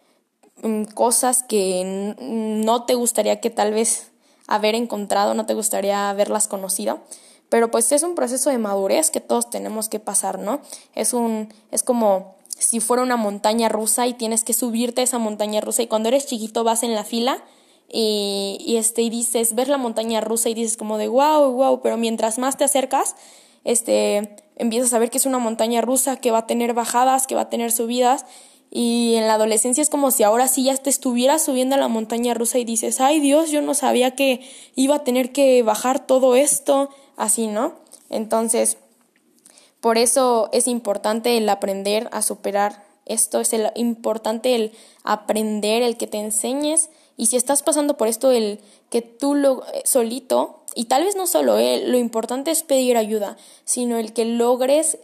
mm, 0.62 0.84
cosas 0.84 1.42
que 1.42 2.14
no 2.18 2.84
te 2.84 2.94
gustaría 2.94 3.40
que 3.40 3.50
tal 3.50 3.72
vez 3.72 4.12
haber 4.46 4.76
encontrado, 4.76 5.34
no 5.34 5.44
te 5.44 5.54
gustaría 5.54 6.08
haberlas 6.08 6.46
conocido 6.46 7.00
pero 7.48 7.70
pues 7.70 7.92
es 7.92 8.02
un 8.02 8.14
proceso 8.14 8.50
de 8.50 8.58
madurez 8.58 9.10
que 9.10 9.20
todos 9.20 9.50
tenemos 9.50 9.88
que 9.88 10.00
pasar, 10.00 10.38
¿no? 10.38 10.60
Es 10.94 11.12
un 11.12 11.52
es 11.70 11.82
como 11.82 12.34
si 12.48 12.80
fuera 12.80 13.02
una 13.02 13.16
montaña 13.16 13.68
rusa 13.68 14.06
y 14.06 14.14
tienes 14.14 14.44
que 14.44 14.52
subirte 14.52 15.02
a 15.02 15.04
esa 15.04 15.18
montaña 15.18 15.60
rusa 15.60 15.82
y 15.82 15.86
cuando 15.86 16.08
eres 16.08 16.26
chiquito 16.26 16.64
vas 16.64 16.82
en 16.82 16.94
la 16.94 17.04
fila 17.04 17.44
y, 17.88 18.58
y 18.60 18.76
este 18.76 19.02
y 19.02 19.10
dices, 19.10 19.54
ves 19.54 19.68
la 19.68 19.78
montaña 19.78 20.20
rusa 20.20 20.48
y 20.48 20.54
dices 20.54 20.76
como 20.76 20.98
de 20.98 21.08
wow, 21.08 21.52
wow, 21.52 21.80
pero 21.82 21.96
mientras 21.96 22.38
más 22.38 22.56
te 22.56 22.64
acercas, 22.64 23.14
este 23.64 24.36
empiezas 24.56 24.92
a 24.94 24.98
ver 24.98 25.10
que 25.10 25.18
es 25.18 25.26
una 25.26 25.38
montaña 25.38 25.82
rusa 25.82 26.16
que 26.16 26.30
va 26.30 26.38
a 26.38 26.46
tener 26.46 26.72
bajadas, 26.72 27.26
que 27.26 27.34
va 27.34 27.42
a 27.42 27.50
tener 27.50 27.70
subidas 27.72 28.24
y 28.70 29.14
en 29.14 29.26
la 29.26 29.34
adolescencia 29.34 29.80
es 29.80 29.90
como 29.90 30.10
si 30.10 30.22
ahora 30.22 30.48
sí 30.48 30.64
ya 30.64 30.76
te 30.76 30.90
estuvieras 30.90 31.44
subiendo 31.44 31.76
a 31.76 31.78
la 31.78 31.88
montaña 31.88 32.34
rusa 32.34 32.58
y 32.58 32.64
dices, 32.64 33.00
ay 33.00 33.20
Dios, 33.20 33.50
yo 33.50 33.62
no 33.62 33.74
sabía 33.74 34.14
que 34.14 34.40
iba 34.74 34.96
a 34.96 35.04
tener 35.04 35.32
que 35.32 35.62
bajar 35.62 36.06
todo 36.06 36.34
esto, 36.34 36.90
así, 37.16 37.46
¿no? 37.46 37.74
Entonces, 38.10 38.78
por 39.80 39.98
eso 39.98 40.48
es 40.52 40.66
importante 40.68 41.36
el 41.36 41.48
aprender 41.48 42.08
a 42.12 42.22
superar 42.22 42.84
esto, 43.04 43.40
es 43.40 43.52
el, 43.52 43.70
importante 43.76 44.54
el 44.54 44.72
aprender, 45.04 45.82
el 45.82 45.96
que 45.96 46.06
te 46.06 46.18
enseñes 46.18 46.90
y 47.16 47.26
si 47.26 47.36
estás 47.36 47.62
pasando 47.62 47.96
por 47.96 48.08
esto, 48.08 48.30
el 48.30 48.60
que 48.90 49.02
tú 49.02 49.34
lo 49.34 49.64
eh, 49.72 49.82
solito, 49.84 50.62
y 50.74 50.84
tal 50.86 51.04
vez 51.04 51.16
no 51.16 51.26
solo, 51.26 51.56
eh, 51.58 51.84
lo 51.86 51.96
importante 51.96 52.50
es 52.50 52.62
pedir 52.62 52.96
ayuda, 52.96 53.36
sino 53.64 53.96
el 53.96 54.12
que 54.12 54.26
logres 54.26 54.98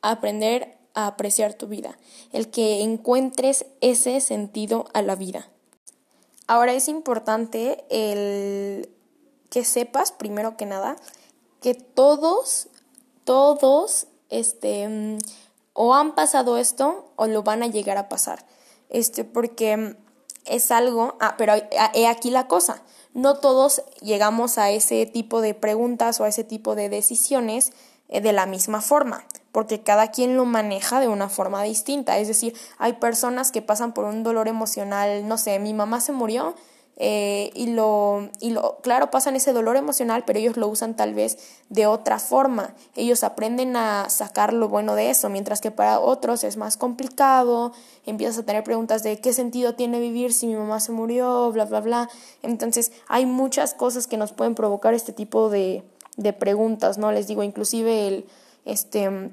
aprender 0.00 0.76
a 0.94 1.06
apreciar 1.06 1.54
tu 1.54 1.66
vida, 1.66 1.98
el 2.32 2.48
que 2.48 2.80
encuentres 2.82 3.66
ese 3.80 4.20
sentido 4.20 4.86
a 4.94 5.02
la 5.02 5.16
vida. 5.16 5.48
Ahora 6.46 6.72
es 6.72 6.88
importante 6.88 7.84
el 7.90 8.88
que 9.50 9.64
sepas, 9.64 10.12
primero 10.12 10.56
que 10.56 10.64
nada, 10.64 10.96
que 11.60 11.74
todos, 11.74 12.68
todos, 13.24 14.06
este, 14.30 14.88
mm, 14.88 15.18
o 15.72 15.94
han 15.94 16.14
pasado 16.14 16.58
esto 16.58 17.12
o 17.16 17.26
lo 17.26 17.42
van 17.42 17.62
a 17.62 17.68
llegar 17.68 17.98
a 17.98 18.08
pasar. 18.08 18.44
Este, 18.88 19.24
porque 19.24 19.76
mm, 19.76 19.96
es 20.46 20.70
algo, 20.70 21.16
ah, 21.20 21.34
pero 21.36 21.54
he 21.94 22.06
aquí 22.06 22.30
la 22.30 22.48
cosa, 22.48 22.82
no 23.14 23.36
todos 23.38 23.82
llegamos 24.00 24.58
a 24.58 24.70
ese 24.70 25.06
tipo 25.06 25.40
de 25.40 25.54
preguntas 25.54 26.20
o 26.20 26.24
a 26.24 26.28
ese 26.28 26.44
tipo 26.44 26.74
de 26.74 26.88
decisiones 26.88 27.72
eh, 28.08 28.20
de 28.20 28.32
la 28.32 28.46
misma 28.46 28.80
forma, 28.80 29.24
porque 29.52 29.82
cada 29.82 30.10
quien 30.10 30.36
lo 30.36 30.44
maneja 30.44 31.00
de 31.00 31.08
una 31.08 31.28
forma 31.28 31.62
distinta. 31.62 32.18
Es 32.18 32.28
decir, 32.28 32.54
hay 32.78 32.94
personas 32.94 33.50
que 33.50 33.62
pasan 33.62 33.92
por 33.92 34.04
un 34.04 34.22
dolor 34.22 34.48
emocional, 34.48 35.26
no 35.28 35.36
sé, 35.36 35.58
mi 35.58 35.74
mamá 35.74 36.00
se 36.00 36.12
murió 36.12 36.54
eh, 37.00 37.52
y, 37.54 37.68
lo, 37.68 38.28
y 38.40 38.50
lo, 38.50 38.78
claro, 38.82 39.12
pasan 39.12 39.36
ese 39.36 39.52
dolor 39.52 39.76
emocional, 39.76 40.24
pero 40.26 40.40
ellos 40.40 40.56
lo 40.56 40.66
usan 40.66 40.96
tal 40.96 41.14
vez 41.14 41.38
de 41.68 41.86
otra 41.86 42.18
forma. 42.18 42.74
Ellos 42.96 43.22
aprenden 43.22 43.76
a 43.76 44.10
sacar 44.10 44.52
lo 44.52 44.68
bueno 44.68 44.96
de 44.96 45.10
eso, 45.10 45.28
mientras 45.28 45.60
que 45.60 45.70
para 45.70 46.00
otros 46.00 46.42
es 46.42 46.56
más 46.56 46.76
complicado, 46.76 47.72
empiezas 48.04 48.38
a 48.38 48.42
tener 48.42 48.64
preguntas 48.64 49.04
de 49.04 49.20
qué 49.20 49.32
sentido 49.32 49.76
tiene 49.76 50.00
vivir 50.00 50.32
si 50.32 50.48
mi 50.48 50.56
mamá 50.56 50.80
se 50.80 50.90
murió, 50.90 51.52
bla, 51.52 51.66
bla, 51.66 51.80
bla. 51.80 52.10
Entonces, 52.42 52.90
hay 53.06 53.26
muchas 53.26 53.74
cosas 53.74 54.08
que 54.08 54.16
nos 54.16 54.32
pueden 54.32 54.56
provocar 54.56 54.92
este 54.92 55.12
tipo 55.12 55.50
de, 55.50 55.84
de 56.16 56.32
preguntas, 56.32 56.98
¿no? 56.98 57.12
Les 57.12 57.28
digo, 57.28 57.44
inclusive 57.44 58.08
el, 58.08 58.26
este, 58.64 59.30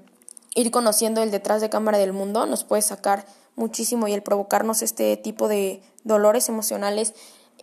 ir 0.53 0.69
conociendo 0.69 1.23
el 1.23 1.31
detrás 1.31 1.61
de 1.61 1.69
cámara 1.69 1.97
del 1.97 2.13
mundo 2.13 2.45
nos 2.45 2.63
puede 2.63 2.83
sacar 2.83 3.25
muchísimo 3.55 4.07
y 4.07 4.13
el 4.13 4.21
provocarnos 4.21 4.81
este 4.81 5.17
tipo 5.17 5.47
de 5.47 5.81
dolores 6.03 6.47
emocionales 6.49 7.13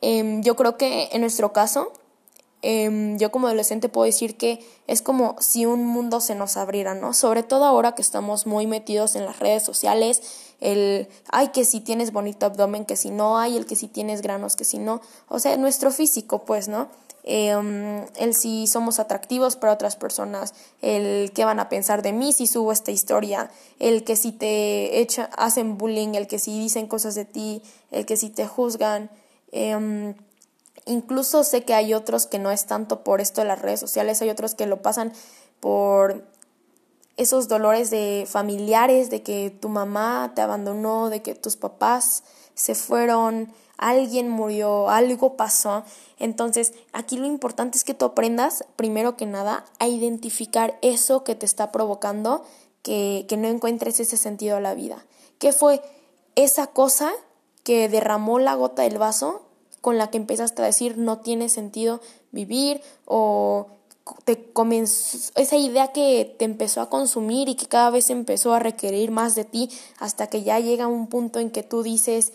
Em, 0.02 0.42
yo 0.42 0.56
creo 0.56 0.76
que 0.76 1.09
en 1.12 1.23
nuestro 1.23 1.54
caso 1.54 1.92
Em, 2.64 3.18
yo 3.18 3.32
como 3.32 3.49
adolescente 3.49 3.88
puedo 3.88 4.04
decir 4.06 4.37
que 4.37 4.64
es 4.87 5.02
como 5.02 5.35
si 5.40 5.66
un 5.66 5.85
mundo 5.85 6.21
se 6.21 6.37
nos 6.37 6.56
abriera, 6.56 6.94
¿no? 6.94 7.12
Sobre 7.12 7.42
todo 7.42 7.64
ahora 7.64 7.97
que 7.97 8.02
estamos 8.02 8.47
muy 8.47 8.68
metidos 8.68 9.16
en 9.16 9.26
las 9.26 9.40
redes 9.40 9.64
sociales, 9.64 10.23
el, 10.61 11.09
ay, 11.28 11.49
que 11.49 11.64
si 11.64 11.80
tienes 11.80 12.12
bonito 12.12 12.47
abdomen, 12.47 12.85
que 12.85 12.94
si 12.94 13.11
no, 13.11 13.37
hay 13.38 13.56
el 13.56 13.66
que 13.66 13.75
si 13.75 13.88
tienes 13.88 14.23
granos, 14.23 14.54
que 14.54 14.64
si 14.64 14.78
no, 14.78 15.00
o 15.28 15.40
sea, 15.40 15.56
nuestro 15.56 15.90
físico, 15.90 16.44
pues, 16.44 16.68
¿no? 16.68 16.87
Em, 17.25 18.04
el 18.16 18.32
si 18.32 18.68
somos 18.68 19.00
atractivos 19.00 19.56
para 19.56 19.73
otras 19.73 19.97
personas, 19.97 20.54
el 20.82 21.32
qué 21.32 21.44
van 21.44 21.59
a 21.59 21.68
pensar 21.68 22.02
de 22.02 22.12
mí 22.12 22.32
si 22.32 22.47
subo 22.47 22.71
esta 22.71 22.92
historia, 22.92 23.50
el 23.80 24.04
que 24.04 24.14
si 24.14 24.30
te 24.30 25.00
echa, 25.00 25.30
hacen 25.37 25.78
bullying, 25.78 26.14
el 26.14 26.28
que 26.28 26.38
si 26.38 26.56
dicen 26.61 26.87
cosas 26.87 27.16
de 27.16 27.25
ti, 27.25 27.62
el 27.90 28.06
que 28.06 28.16
si 28.16 28.30
te 28.30 28.47
juzgan. 28.47 29.11
Eh, 29.52 30.14
Incluso 30.85 31.44
sé 31.44 31.64
que 31.64 31.75
hay 31.75 31.94
otros 31.94 32.26
que 32.26 32.38
no 32.38 32.50
es 32.50 32.66
tanto 32.66 33.04
por 33.04 33.21
esto 33.21 33.40
de 33.40 33.47
las 33.47 33.62
redes 33.62 33.78
sociales, 33.78 34.21
hay 34.21 34.30
otros 34.30 34.54
que 34.54 34.66
lo 34.66 34.82
pasan 34.82 35.12
por 35.61 36.26
esos 37.16 37.47
dolores 37.47 37.90
de 37.90 38.26
familiares, 38.28 39.09
de 39.09 39.23
que 39.23 39.56
tu 39.61 39.68
mamá 39.68 40.32
te 40.35 40.40
abandonó, 40.40 41.09
de 41.09 41.23
que 41.23 41.37
tus 41.37 41.56
papás 41.56 42.25
se 42.54 42.75
fueron, 42.75 43.52
alguien 43.76 44.28
murió, 44.28 44.88
algo 44.88 45.37
pasó. 45.37 45.85
Entonces, 46.18 46.73
aquí 46.92 47.16
lo 47.16 47.26
importante 47.26 47.78
es 47.78 47.85
que 47.85 47.94
tú 47.94 48.06
aprendas, 48.06 48.64
primero 48.75 49.16
que 49.16 49.26
nada, 49.26 49.64
a 49.78 49.87
identificar 49.87 50.78
eso 50.82 51.23
que 51.23 51.37
te 51.37 51.47
está 51.47 51.71
provocando, 51.71 52.44
que, 52.82 53.26
que 53.28 53.37
no 53.37 53.47
encuentres 53.47 54.00
ese 54.00 54.16
sentido 54.16 54.56
a 54.56 54.61
la 54.61 54.75
vida. 54.75 55.04
¿Qué 55.38 55.52
fue 55.52 55.80
esa 56.35 56.68
cosa 56.68 57.12
que 57.62 57.88
derramó 57.88 58.38
la 58.38 58.54
gota 58.54 58.83
del 58.83 58.99
vaso 58.99 59.42
con 59.81 59.99
la 59.99 60.11
que 60.11 60.19
empezaste 60.19 60.62
a 60.62 60.66
decir 60.66 60.97
no 60.97 61.19
tiene 61.19 61.49
sentido 61.49 62.00
vivir 62.31 62.81
o 63.04 63.69
te 64.25 64.50
comenzó, 64.52 65.33
esa 65.37 65.57
idea 65.57 65.88
que 65.88 66.35
te 66.38 66.45
empezó 66.45 66.81
a 66.81 66.90
consumir 66.90 67.49
y 67.49 67.54
que 67.54 67.66
cada 67.66 67.90
vez 67.90 68.11
empezó 68.11 68.52
a 68.52 68.59
requerir 68.59 69.11
más 69.11 69.35
de 69.35 69.45
ti 69.45 69.71
hasta 69.99 70.26
que 70.26 70.42
ya 70.42 70.59
llega 70.59 70.87
un 70.87 71.07
punto 71.09 71.38
en 71.38 71.50
que 71.50 71.62
tú 71.62 71.83
dices 71.83 72.33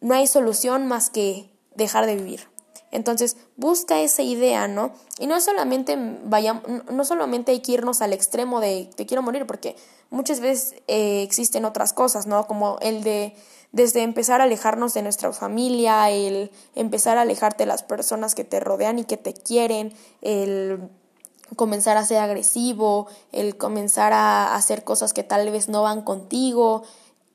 no 0.00 0.14
hay 0.14 0.26
solución 0.26 0.86
más 0.86 1.10
que 1.10 1.50
dejar 1.74 2.06
de 2.06 2.16
vivir. 2.16 2.48
Entonces, 2.92 3.36
busca 3.56 4.00
esa 4.00 4.22
idea, 4.22 4.68
¿no? 4.68 4.92
Y 5.18 5.26
no 5.26 5.40
solamente 5.40 5.96
vaya, 6.24 6.62
no 6.90 7.04
solamente 7.04 7.52
hay 7.52 7.60
que 7.60 7.72
irnos 7.72 8.00
al 8.00 8.12
extremo 8.12 8.60
de 8.60 8.88
te 8.94 9.06
quiero 9.06 9.22
morir, 9.22 9.46
porque 9.46 9.76
muchas 10.10 10.40
veces 10.40 10.76
eh, 10.86 11.22
existen 11.22 11.64
otras 11.64 11.92
cosas, 11.92 12.26
¿no? 12.26 12.46
Como 12.46 12.78
el 12.80 13.02
de 13.02 13.34
desde 13.72 14.02
empezar 14.02 14.40
a 14.40 14.44
alejarnos 14.44 14.94
de 14.94 15.02
nuestra 15.02 15.32
familia, 15.32 16.10
el 16.10 16.50
empezar 16.74 17.18
a 17.18 17.22
alejarte 17.22 17.64
de 17.64 17.68
las 17.68 17.82
personas 17.82 18.34
que 18.34 18.44
te 18.44 18.60
rodean 18.60 18.98
y 18.98 19.04
que 19.04 19.16
te 19.16 19.34
quieren, 19.34 19.92
el 20.22 20.88
comenzar 21.54 21.96
a 21.96 22.04
ser 22.04 22.18
agresivo, 22.18 23.06
el 23.32 23.56
comenzar 23.56 24.12
a 24.12 24.54
hacer 24.54 24.82
cosas 24.84 25.12
que 25.12 25.22
tal 25.22 25.50
vez 25.50 25.68
no 25.68 25.82
van 25.82 26.02
contigo, 26.02 26.82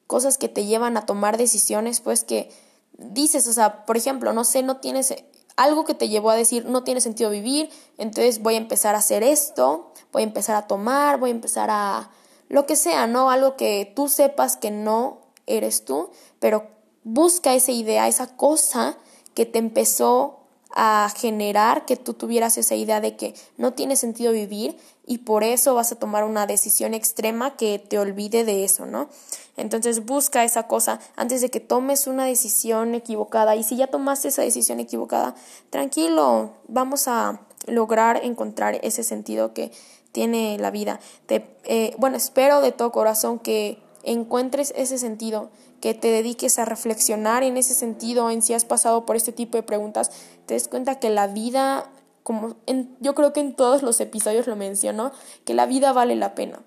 cosas 0.08 0.38
que 0.38 0.50
te 0.50 0.66
llevan 0.66 0.98
a 0.98 1.06
tomar 1.06 1.38
decisiones, 1.38 2.02
pues 2.02 2.24
que 2.24 2.50
dices, 2.98 3.48
o 3.48 3.54
sea, 3.54 3.86
por 3.86 3.96
ejemplo, 3.96 4.34
no 4.34 4.44
sé, 4.44 4.64
no 4.64 4.78
tienes 4.78 5.16
algo 5.56 5.86
que 5.86 5.94
te 5.94 6.10
llevó 6.10 6.32
a 6.32 6.36
decir 6.36 6.66
no 6.66 6.84
tiene 6.84 7.02
sentido 7.02 7.30
vivir, 7.30 7.70
entonces 7.98 8.42
voy 8.42 8.56
a 8.56 8.58
empezar 8.58 8.96
a 8.96 9.00
hacer 9.00 9.24
esto, 9.24 9.92
voy 10.12 10.24
a 10.24 10.26
empezar 10.26 10.56
a 10.56 10.68
tomar, 10.68 11.20
voy 11.20 11.30
a 11.30 11.34
empezar 11.34 11.70
a 11.72 12.10
lo 12.50 12.66
que 12.66 12.76
sea, 12.76 13.08
¿no? 13.08 13.32
Algo 13.32 13.56
que 13.56 13.92
tú 13.96 14.10
sepas 14.10 14.58
que 14.58 14.72
no 14.72 15.21
eres 15.48 15.86
tú, 15.86 16.10
pero 16.40 16.68
busca 17.04 17.54
esa 17.54 17.72
idea, 17.72 18.08
esa 18.08 18.36
cosa 18.36 18.98
que 19.34 19.46
te 19.46 19.60
empezó 19.60 20.38
a 20.74 21.12
generar 21.16 21.86
que 21.86 21.98
tú 21.98 22.14
tuvieras 22.14 22.58
esa 22.58 22.76
idea 22.76 23.02
de 23.02 23.16
que 23.18 23.34
no 23.58 23.74
tiene 23.74 23.96
sentido 23.96 24.32
vivir 24.32 24.78
y 25.06 25.20
por 25.20 25.44
eso 25.44 25.76
vas 25.76 25.92
a 25.92 25.98
tomar 25.98 26.24
una 26.24 26.48
decisión 26.48 26.94
extrema 26.94 27.58
que 27.58 27.80
te 27.80 28.00
olvide 28.00 28.46
de 28.46 28.64
eso, 28.64 28.86
¿no? 28.86 29.10
Entonces 29.58 30.06
busca 30.06 30.46
esa 30.46 30.68
cosa 30.68 31.00
antes 31.18 31.42
de 31.42 31.50
que 31.50 31.60
tomes 31.60 32.08
una 32.08 32.26
decisión 32.26 32.96
equivocada 32.96 33.56
y 33.56 33.64
si 33.64 33.76
ya 33.76 33.88
tomaste 33.88 34.30
esa 34.30 34.44
decisión 34.44 34.80
equivocada, 34.80 35.36
tranquilo, 35.70 36.54
vamos 36.68 37.08
a 37.08 37.42
lograr 37.68 38.22
encontrar 38.24 38.80
ese 38.82 39.04
sentido 39.04 39.54
que 39.54 39.72
tiene 40.14 40.58
la 40.58 40.72
vida. 40.72 41.00
Te, 41.26 41.48
eh, 41.66 41.94
bueno, 41.98 42.18
espero 42.18 42.62
de 42.62 42.72
todo 42.72 42.92
corazón 42.92 43.40
que 43.40 43.78
encuentres 44.04 44.74
ese 44.76 44.98
sentido, 44.98 45.50
que 45.80 45.94
te 45.94 46.10
dediques 46.10 46.60
a 46.60 46.66
reflexionar 46.66 47.44
en 47.44 47.58
ese 47.58 47.74
sentido, 47.74 48.30
en 48.30 48.42
si 48.42 48.54
has 48.54 48.66
pasado 48.66 49.06
por 49.06 49.16
este 49.16 49.32
tipo 49.32 49.58
de 49.58 49.64
preguntas, 49.64 50.12
te 50.46 50.54
des 50.54 50.68
cuenta 50.68 51.00
que 51.00 51.10
la 51.10 51.28
vida, 51.28 51.90
como 52.24 52.56
en, 52.68 52.96
yo 53.00 53.16
creo 53.16 53.34
que 53.34 53.40
en 53.40 53.56
todos 53.56 53.84
los 53.84 54.00
episodios 54.00 54.48
lo 54.48 54.56
menciono, 54.56 55.12
que 55.46 55.54
la 55.54 55.66
vida 55.66 55.94
vale 55.94 56.16
la 56.16 56.36
pena. 56.36 56.60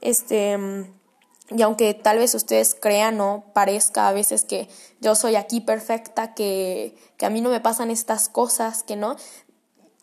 Este, 0.00 0.58
y 1.50 1.62
aunque 1.62 1.94
tal 1.94 2.18
vez 2.18 2.34
ustedes 2.34 2.76
crean 2.78 3.20
o 3.20 3.44
parezca 3.54 4.08
a 4.08 4.12
veces 4.12 4.44
que 4.44 4.68
yo 5.00 5.14
soy 5.14 5.36
aquí 5.36 5.60
perfecta, 5.60 6.34
que, 6.34 6.94
que 7.16 7.26
a 7.26 7.30
mí 7.30 7.40
no 7.40 7.48
me 7.48 7.60
pasan 7.60 7.90
estas 7.90 8.28
cosas, 8.28 8.82
que 8.82 8.96
no, 8.96 9.16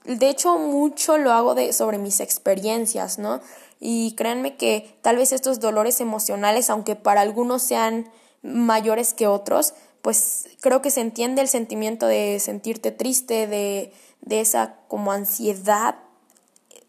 de 0.06 0.30
hecho 0.30 0.58
mucho 0.58 1.18
lo 1.18 1.32
hago 1.32 1.56
de, 1.56 1.72
sobre 1.74 1.98
mis 1.98 2.20
experiencias, 2.20 3.20
¿no? 3.20 3.42
Y 3.88 4.14
créanme 4.14 4.56
que 4.56 4.98
tal 5.04 5.18
vez 5.18 5.32
estos 5.32 5.60
dolores 5.60 6.02
emocionales, 6.02 6.72
aunque 6.72 6.96
para 6.96 7.22
algunos 7.22 7.62
sean 7.62 8.10
mayores 8.42 9.14
que 9.14 9.28
otros, 9.28 9.76
pues 10.02 10.48
creo 10.60 10.82
que 10.82 10.90
se 10.90 11.02
entiende 11.02 11.44
el 11.44 11.48
sentimiento 11.48 12.08
de 12.08 12.40
sentirte 12.40 12.92
triste, 12.92 13.46
de, 13.46 13.94
de 14.22 14.42
esa 14.42 14.78
como 14.88 15.12
ansiedad. 15.12 15.98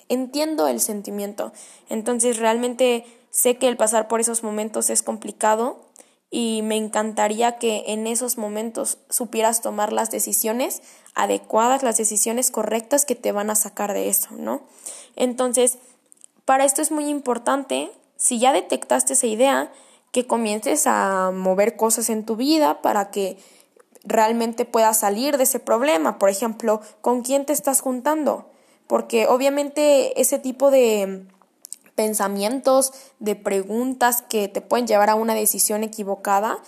Entiendo 0.09 0.69
el 0.69 0.81
sentimiento. 0.81 1.53
Entonces 1.91 2.39
realmente 2.39 3.05
sé 3.29 3.59
que 3.59 3.69
el 3.69 3.77
pasar 3.77 4.09
por 4.09 4.21
esos 4.21 4.43
momentos 4.43 4.89
es 4.89 5.03
complicado 5.03 5.85
y 6.31 6.63
me 6.63 6.77
encantaría 6.77 7.59
que 7.59 7.85
en 7.89 8.07
esos 8.07 8.39
momentos 8.39 8.97
supieras 9.11 9.61
tomar 9.61 9.93
las 9.93 10.11
decisiones 10.11 10.81
adecuadas, 11.15 11.83
las 11.83 11.99
decisiones 11.99 12.51
correctas 12.51 13.05
que 13.05 13.15
te 13.15 13.33
van 13.33 13.51
a 13.51 13.55
sacar 13.55 13.93
de 13.93 14.09
eso, 14.09 14.31
¿no? 14.33 14.63
Entonces, 15.15 15.79
para 16.47 16.65
esto 16.65 16.81
es 16.81 16.91
muy 16.91 17.09
importante, 17.09 17.91
si 18.17 18.39
ya 18.39 18.53
detectaste 18.53 19.13
esa 19.13 19.27
idea, 19.27 19.71
que 20.13 20.27
comiences 20.27 20.87
a 20.87 21.31
mover 21.31 21.77
cosas 21.77 22.09
en 22.09 22.25
tu 22.25 22.37
vida 22.37 22.81
para 22.81 23.11
que 23.11 23.37
realmente 24.05 24.65
puedas 24.65 25.01
salir 25.01 25.37
de 25.37 25.43
ese 25.43 25.61
problema. 25.61 26.19
Por 26.19 26.31
ejemplo, 26.31 26.81
¿con 27.03 27.21
quién 27.21 27.45
te 27.45 27.53
estás 27.53 27.83
juntando? 27.83 28.49
Porque 28.87 29.27
obviamente 29.27 30.19
ese 30.19 30.39
tipo 30.39 30.71
de 30.71 31.27
pensamientos, 31.97 32.93
de 33.19 33.35
preguntas 33.35 34.23
que 34.23 34.49
te 34.49 34.61
pueden 34.61 34.87
llevar 34.87 35.11
a 35.11 35.17
una 35.17 35.35
decisión 35.35 35.83
equivocada, 35.83 36.59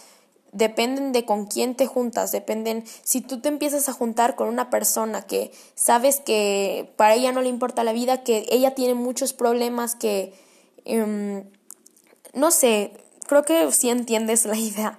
dependen 0.53 1.13
de 1.13 1.25
con 1.25 1.47
quién 1.47 1.75
te 1.75 1.87
juntas, 1.87 2.33
dependen 2.33 2.85
si 3.03 3.21
tú 3.21 3.41
te 3.41 3.49
empiezas 3.49 3.89
a 3.89 3.93
juntar 3.93 4.35
con 4.35 4.49
una 4.49 4.71
persona 4.71 5.23
que 5.23 5.53
sabes 5.75 6.21
que 6.21 6.93
para 6.97 7.15
ella 7.15 7.33
no 7.33 7.43
le 7.43 7.49
importa 7.49 7.85
la 7.85 7.93
vida, 7.93 8.23
que 8.23 8.47
ella 8.51 8.75
tiene 8.75 8.95
muchos 8.95 9.33
problemas, 9.33 9.95
que 9.95 10.33
em, 10.85 11.45
no 12.33 12.51
sé, 12.51 12.93
creo 13.27 13.43
que 13.43 13.71
sí 13.73 13.91
entiendes 13.91 14.45
la 14.45 14.57
idea. 14.57 14.99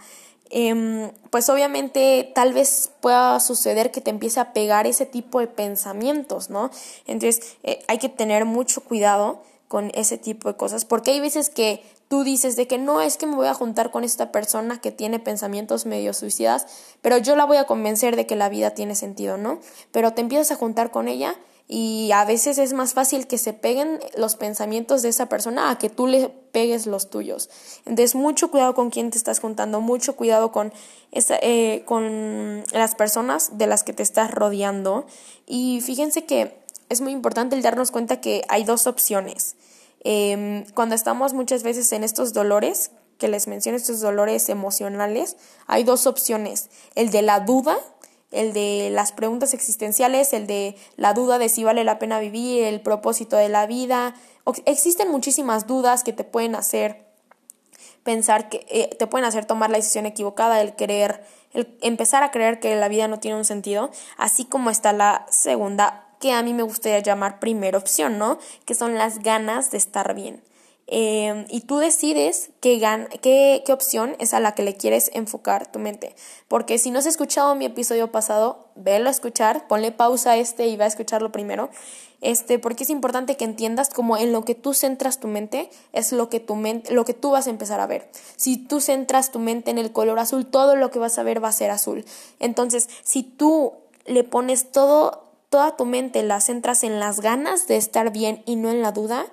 Em, 0.52 1.12
pues 1.30 1.48
obviamente 1.50 2.32
tal 2.34 2.54
vez 2.54 2.90
pueda 3.02 3.40
suceder 3.40 3.92
que 3.92 4.02
te 4.02 4.10
empiece 4.10 4.40
a 4.40 4.52
pegar 4.52 4.88
ese 4.88 5.06
tipo 5.06 5.40
de 5.40 5.48
pensamientos, 5.48 6.50
¿no? 6.50 6.72
Entonces 7.06 7.58
eh, 7.64 7.84
hay 7.88 8.00
que 8.00 8.10
tener 8.10 8.46
mucho 8.46 8.82
cuidado 8.82 9.44
con 9.70 9.92
ese 9.94 10.18
tipo 10.18 10.50
de 10.50 10.58
cosas, 10.58 10.84
porque 10.84 11.12
hay 11.12 11.22
veces 11.22 11.50
que 11.50 11.82
tú 12.10 12.24
dices 12.24 12.56
de 12.56 12.68
que 12.68 12.80
no 12.80 13.02
es 13.02 13.18
que 13.18 13.28
me 13.28 13.36
voy 13.36 13.48
a 13.48 13.54
juntar 13.54 13.92
con 13.92 14.04
esta 14.04 14.32
persona 14.32 14.82
que 14.82 14.92
tiene 14.92 15.20
pensamientos 15.20 15.86
medio 15.86 16.14
suicidas, 16.14 16.66
pero 17.02 17.20
yo 17.20 17.36
la 17.36 17.46
voy 17.46 17.58
a 17.58 17.66
convencer 17.66 18.16
de 18.16 18.26
que 18.26 18.36
la 18.36 18.50
vida 18.50 18.72
tiene 18.72 18.96
sentido, 18.96 19.38
¿no? 19.38 19.60
Pero 19.92 20.14
te 20.14 20.22
empiezas 20.22 20.52
a 20.52 20.56
juntar 20.56 20.90
con 20.90 21.08
ella 21.08 21.36
y 21.68 22.10
a 22.14 22.26
veces 22.26 22.58
es 22.58 22.74
más 22.74 22.96
fácil 22.96 23.28
que 23.28 23.38
se 23.38 23.54
peguen 23.54 24.00
los 24.18 24.36
pensamientos 24.36 25.04
de 25.04 25.10
esa 25.10 25.30
persona 25.30 25.70
a 25.70 25.78
que 25.78 25.92
tú 25.92 26.08
le 26.08 26.30
pegues 26.30 26.88
los 26.88 27.12
tuyos. 27.12 27.52
Entonces, 27.86 28.16
mucho 28.16 28.50
cuidado 28.50 28.74
con 28.74 28.90
quién 28.90 29.12
te 29.12 29.20
estás 29.20 29.40
juntando, 29.40 29.80
mucho 29.80 30.16
cuidado 30.16 30.52
con, 30.52 30.74
esa, 31.12 31.38
eh, 31.44 31.84
con 31.86 32.64
las 32.72 32.96
personas 32.96 33.60
de 33.60 33.68
las 33.68 33.84
que 33.84 33.94
te 33.94 34.02
estás 34.02 34.32
rodeando. 34.32 35.06
Y 35.46 35.82
fíjense 35.82 36.26
que 36.26 36.58
es 36.90 37.02
muy 37.02 37.12
importante 37.12 37.56
el 37.56 37.62
darnos 37.62 37.92
cuenta 37.92 38.20
que 38.20 38.44
hay 38.50 38.64
dos 38.64 38.88
opciones. 38.88 39.56
Em, 40.02 40.66
cuando 40.74 40.96
estamos 40.96 41.34
muchas 41.34 41.64
veces 41.64 41.92
en 41.92 42.04
estos 42.04 42.34
dolores, 42.34 42.92
que 43.18 43.28
les 43.28 43.48
menciono, 43.48 43.78
estos 43.78 44.00
dolores 44.00 44.50
emocionales, 44.50 45.38
hay 45.68 45.84
dos 45.84 46.08
opciones. 46.08 46.70
El 46.96 47.12
de 47.12 47.22
la 47.22 47.42
duda, 47.42 47.78
el 48.32 48.54
de 48.54 48.90
las 48.92 49.12
preguntas 49.12 49.54
existenciales, 49.54 50.34
el 50.34 50.48
de 50.48 50.76
la 50.96 51.14
duda 51.14 51.38
de 51.38 51.50
si 51.50 51.64
vale 51.64 51.84
la 51.84 52.00
pena 52.00 52.20
vivir, 52.20 52.64
el 52.64 52.82
propósito 52.82 53.36
de 53.36 53.50
la 53.50 53.68
vida. 53.68 54.16
Existen 54.66 55.12
muchísimas 55.12 55.68
dudas 55.68 56.04
que 56.04 56.14
te 56.14 56.24
pueden 56.24 56.56
hacer 56.56 57.10
pensar 58.04 58.50
que 58.50 58.66
eh, 58.70 58.96
te 58.98 59.08
pueden 59.08 59.26
hacer 59.26 59.46
tomar 59.46 59.70
la 59.70 59.78
decisión 59.78 60.06
equivocada, 60.06 60.62
el 60.62 60.76
querer, 60.76 61.24
el 61.54 61.78
empezar 61.82 62.24
a 62.24 62.32
creer 62.32 62.60
que 62.60 62.76
la 62.76 62.88
vida 62.88 63.08
no 63.08 63.20
tiene 63.20 63.38
un 63.38 63.46
sentido, 63.46 63.92
así 64.18 64.46
como 64.46 64.70
está 64.70 64.94
la 64.94 65.26
segunda 65.30 66.09
que 66.20 66.34
a 66.34 66.44
mí 66.44 66.54
me 66.54 66.64
gustaría 66.64 67.00
llamar 67.00 67.40
primera 67.40 67.78
opción, 67.78 68.18
¿no? 68.18 68.38
Que 68.66 68.76
son 68.76 68.96
las 68.96 69.20
ganas 69.20 69.72
de 69.72 69.78
estar 69.78 70.14
bien. 70.14 70.44
Em, 70.92 71.46
y 71.50 71.62
tú 71.62 71.78
decides 71.78 72.50
qué, 72.62 72.80
qué, 73.22 73.62
qué, 73.64 73.74
opción 73.74 74.16
es 74.18 74.34
a 74.34 74.40
la 74.40 74.56
que 74.56 74.64
le 74.64 74.76
quieres 74.76 75.12
enfocar 75.14 75.72
tu 75.72 75.78
mente. 75.78 76.16
Porque 76.48 76.80
si 76.80 76.90
no 76.90 76.98
has 76.98 77.06
escuchado 77.06 77.54
mi 77.54 77.66
episodio 77.66 78.12
pasado, 78.12 78.66
velo 78.76 79.08
a 79.08 79.12
escuchar, 79.12 79.68
ponle 79.68 79.92
pausa 79.92 80.32
a 80.32 80.38
este 80.38 80.66
y 80.66 80.78
va 80.78 80.86
a 80.86 80.88
escucharlo 80.88 81.32
primero. 81.32 81.70
Este, 82.22 82.58
porque 82.58 82.86
es 82.86 82.90
importante 82.90 83.38
que 83.38 83.46
entiendas 83.46 83.90
como 83.90 84.18
en 84.18 84.32
lo 84.32 84.44
que 84.44 84.56
tú 84.56 84.74
centras 84.74 85.20
tu 85.20 85.28
mente 85.28 85.70
es 85.94 86.12
lo 86.12 86.28
que 86.28 86.40
tu 86.40 86.56
mente, 86.56 86.92
lo 86.92 87.06
que 87.06 87.14
tú 87.14 87.30
vas 87.30 87.46
a 87.46 87.52
empezar 87.52 87.80
a 87.80 87.88
ver. 87.88 88.10
Si 88.36 88.58
tú 88.58 88.82
centras 88.82 89.32
tu 89.32 89.38
mente 89.38 89.70
en 89.70 89.78
el 89.78 89.92
color 89.92 90.18
azul, 90.18 90.48
todo 90.48 90.76
lo 90.76 90.90
que 90.90 90.98
vas 90.98 91.20
a 91.20 91.24
ver 91.24 91.42
va 91.42 91.50
a 91.50 91.54
ser 91.54 91.70
azul. 91.70 92.04
Entonces, 92.40 92.90
si 93.04 93.22
tú 93.22 93.74
le 94.08 94.24
pones 94.24 94.72
todo, 94.72 95.29
toda 95.50 95.76
tu 95.76 95.86
mente 95.86 96.24
la 96.24 96.40
centras 96.42 96.84
en 96.84 97.00
las 97.00 97.22
ganas 97.22 97.68
de 97.68 97.78
estar 97.78 98.12
bien 98.12 98.44
y 98.46 98.56
no 98.56 98.70
en 98.70 98.82
la 98.82 98.92
duda, 98.92 99.26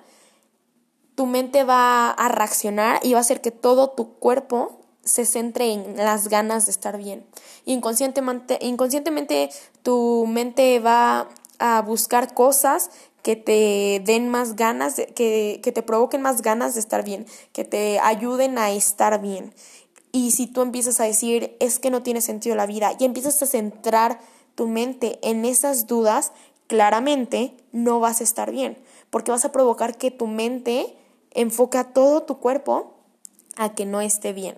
tu 1.15 1.25
mente 1.25 1.63
va 1.63 2.11
a 2.11 2.29
reaccionar 2.29 2.99
y 3.03 3.13
va 3.13 3.19
a 3.19 3.21
hacer 3.21 3.41
que 3.41 3.51
todo 3.51 3.89
tu 3.89 4.19
cuerpo 4.19 4.79
se 5.03 5.25
centre 5.25 5.71
en 5.71 5.97
las 5.97 6.27
ganas 6.27 6.65
de 6.65 6.71
estar 6.71 6.97
bien. 6.97 7.25
Inconscientemente, 7.65 8.59
inconscientemente 8.61 9.49
tu 9.81 10.25
mente 10.27 10.79
va 10.79 11.29
a 11.59 11.81
buscar 11.81 12.33
cosas 12.33 12.91
que 13.23 13.35
te 13.35 14.01
den 14.05 14.29
más 14.29 14.55
ganas, 14.55 14.95
que, 15.15 15.59
que 15.63 15.71
te 15.71 15.81
provoquen 15.81 16.21
más 16.21 16.41
ganas 16.41 16.75
de 16.75 16.79
estar 16.81 17.03
bien, 17.03 17.25
que 17.51 17.65
te 17.65 17.99
ayuden 17.99 18.57
a 18.57 18.71
estar 18.71 19.19
bien. 19.21 19.53
Y 20.11 20.31
si 20.31 20.47
tú 20.47 20.61
empiezas 20.61 20.99
a 20.99 21.03
decir, 21.03 21.57
es 21.59 21.79
que 21.79 21.89
no 21.89 22.03
tiene 22.03 22.21
sentido 22.21 22.55
la 22.55 22.65
vida, 22.65 22.93
y 22.99 23.05
empiezas 23.05 23.41
a 23.41 23.45
centrar 23.45 24.19
tu 24.57 24.65
mente 24.65 25.19
en 25.21 25.45
esas 25.45 25.85
dudas, 25.85 26.31
claramente 26.65 27.53
no 27.71 27.99
vas 27.99 28.21
a 28.21 28.23
estar 28.23 28.49
bien, 28.49 28.75
porque 29.11 29.29
vas 29.29 29.45
a 29.45 29.51
provocar 29.51 29.99
que 29.99 30.09
tu 30.09 30.25
mente 30.25 30.97
enfoca 31.29 31.93
todo 31.93 32.23
tu 32.23 32.39
cuerpo 32.39 32.95
a 33.55 33.75
que 33.75 33.85
no 33.85 34.01
esté 34.01 34.33
bien. 34.33 34.57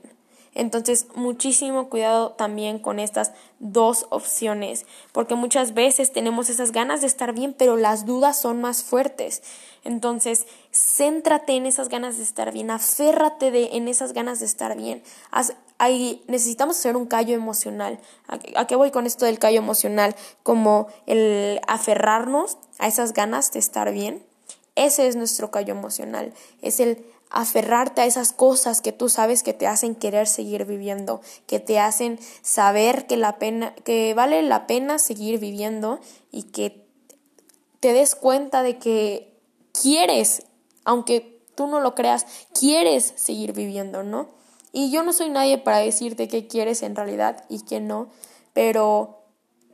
Entonces, 0.55 1.07
muchísimo 1.15 1.89
cuidado 1.89 2.31
también 2.31 2.79
con 2.79 2.97
estas 2.97 3.33
dos 3.59 4.07
opciones, 4.09 4.85
porque 5.11 5.35
muchas 5.35 5.73
veces 5.73 6.13
tenemos 6.13 6.49
esas 6.49 6.71
ganas 6.71 7.01
de 7.01 7.07
estar 7.07 7.33
bien, 7.33 7.53
pero 7.53 7.75
las 7.75 8.05
dudas 8.05 8.39
son 8.39 8.61
más 8.61 8.83
fuertes. 8.83 9.43
Entonces, 9.83 10.47
céntrate 10.71 11.57
en 11.57 11.65
esas 11.65 11.89
ganas 11.89 12.15
de 12.15 12.23
estar 12.23 12.53
bien, 12.53 12.71
aférrate 12.71 13.51
de, 13.51 13.71
en 13.73 13.89
esas 13.89 14.13
ganas 14.13 14.39
de 14.39 14.45
estar 14.45 14.77
bien. 14.77 15.03
Necesitamos 16.27 16.77
hacer 16.77 16.95
un 16.95 17.05
callo 17.05 17.35
emocional. 17.35 17.99
¿A 18.55 18.67
qué 18.67 18.75
voy 18.75 18.91
con 18.91 19.05
esto 19.05 19.25
del 19.25 19.39
callo 19.39 19.59
emocional? 19.59 20.15
Como 20.43 20.87
el 21.05 21.61
aferrarnos 21.67 22.57
a 22.77 22.87
esas 22.87 23.13
ganas 23.13 23.51
de 23.51 23.59
estar 23.59 23.91
bien 23.91 24.29
ese 24.79 25.07
es 25.07 25.17
nuestro 25.17 25.51
callo 25.51 25.73
emocional, 25.73 26.33
es 26.61 26.79
el 26.79 27.05
aferrarte 27.29 27.99
a 27.99 28.05
esas 28.05 28.31
cosas 28.31 28.79
que 28.79 28.93
tú 28.93 29.09
sabes 29.09 29.43
que 29.43 29.53
te 29.53 29.67
hacen 29.67 29.93
querer 29.93 30.25
seguir 30.25 30.63
viviendo, 30.63 31.19
que 31.47 31.59
te 31.59 31.79
hacen 31.79 32.17
saber 32.41 33.05
que 33.05 33.17
la 33.17 33.37
pena 33.39 33.75
que 33.83 34.13
vale 34.13 34.41
la 34.41 34.67
pena 34.67 34.97
seguir 34.97 35.37
viviendo 35.37 35.99
y 36.31 36.43
que 36.43 36.87
te 37.81 37.91
des 37.91 38.15
cuenta 38.15 38.63
de 38.63 38.77
que 38.77 39.37
quieres, 39.73 40.43
aunque 40.85 41.41
tú 41.55 41.67
no 41.67 41.81
lo 41.81 41.93
creas, 41.93 42.25
quieres 42.57 43.13
seguir 43.17 43.51
viviendo, 43.51 44.03
¿no? 44.03 44.29
Y 44.71 44.91
yo 44.91 45.03
no 45.03 45.13
soy 45.13 45.29
nadie 45.29 45.57
para 45.57 45.79
decirte 45.79 46.27
qué 46.27 46.47
quieres 46.47 46.83
en 46.83 46.95
realidad 46.95 47.43
y 47.49 47.61
qué 47.65 47.79
no, 47.79 48.09
pero 48.53 49.23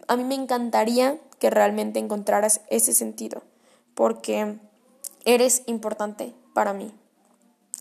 a 0.08 0.16
mí 0.16 0.24
me 0.24 0.36
encantaría 0.36 1.20
que 1.40 1.50
realmente 1.50 2.00
encontraras 2.00 2.62
ese 2.70 2.94
sentido, 2.94 3.44
porque 3.94 4.58
eres 5.25 5.64
importante 5.66 6.34
para 6.54 6.74
mí. 6.74 6.94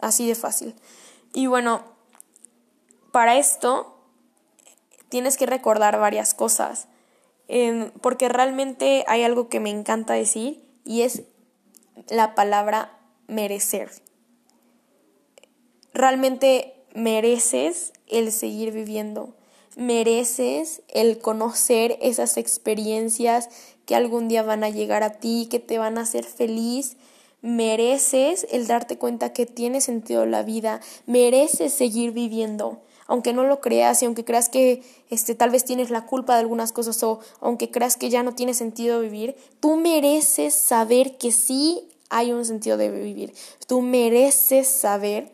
Así 0.01 0.27
de 0.27 0.35
fácil. 0.35 0.75
Y 1.33 1.47
bueno, 1.47 1.83
para 3.12 3.37
esto 3.37 3.97
tienes 5.09 5.37
que 5.37 5.47
recordar 5.47 5.99
varias 6.01 6.35
cosas, 6.35 6.88
em, 7.47 7.91
porque 8.01 8.29
realmente 8.29 9.05
hay 9.07 9.23
algo 9.23 9.49
que 9.49 9.61
me 9.61 9.71
encanta 9.71 10.15
decir 10.15 10.65
y 10.85 11.03
es 11.03 11.23
la 12.09 12.35
palabra 12.35 12.99
merecer. 13.29 13.91
Realmente 15.93 16.74
mereces 16.95 17.93
el 18.07 18.33
seguir 18.33 18.73
viviendo, 18.73 19.35
mereces 19.77 20.83
el 20.89 21.19
conocer 21.19 21.99
esas 22.01 22.37
experiencias 22.37 23.49
que 23.85 23.97
algún 23.97 24.29
día 24.29 24.43
van 24.43 24.65
a 24.65 24.71
llegar 24.71 25.03
a 25.03 25.15
ti, 25.15 25.49
que 25.51 25.59
te 25.59 25.79
van 25.79 25.99
a 25.99 26.03
hacer 26.03 26.25
feliz, 26.25 26.97
mereces 27.43 28.47
el 28.51 28.67
darte 28.67 28.97
cuenta 28.97 29.33
que 29.33 29.45
tiene 29.45 29.81
sentido 29.81 30.25
la 30.25 30.43
vida, 30.43 30.81
mereces 31.07 31.75
seguir 31.75 32.13
viviendo, 32.13 32.81
aunque 33.07 33.35
no 33.35 33.45
lo 33.45 33.61
creas 33.61 34.01
y 34.03 34.07
aunque 34.07 34.25
creas 34.25 34.49
que 34.49 34.83
este 35.11 35.35
tal 35.35 35.51
vez 35.51 35.65
tienes 35.65 35.91
la 35.91 36.07
culpa 36.07 36.35
de 36.35 36.41
algunas 36.41 36.73
cosas 36.73 37.03
o 37.03 37.21
aunque 37.41 37.71
creas 37.71 37.97
que 37.97 38.09
ya 38.09 38.23
no 38.23 38.35
tiene 38.35 38.55
sentido 38.55 39.01
vivir, 39.01 39.37
tú 39.61 39.77
mereces 39.77 40.55
saber 40.55 41.19
que 41.19 41.33
sí 41.33 41.89
hay 42.09 42.33
un 42.33 42.45
sentido 42.45 42.77
de 42.77 42.91
vivir. 42.91 43.35
Tú 43.67 43.83
mereces 43.83 44.69
saber 44.69 45.33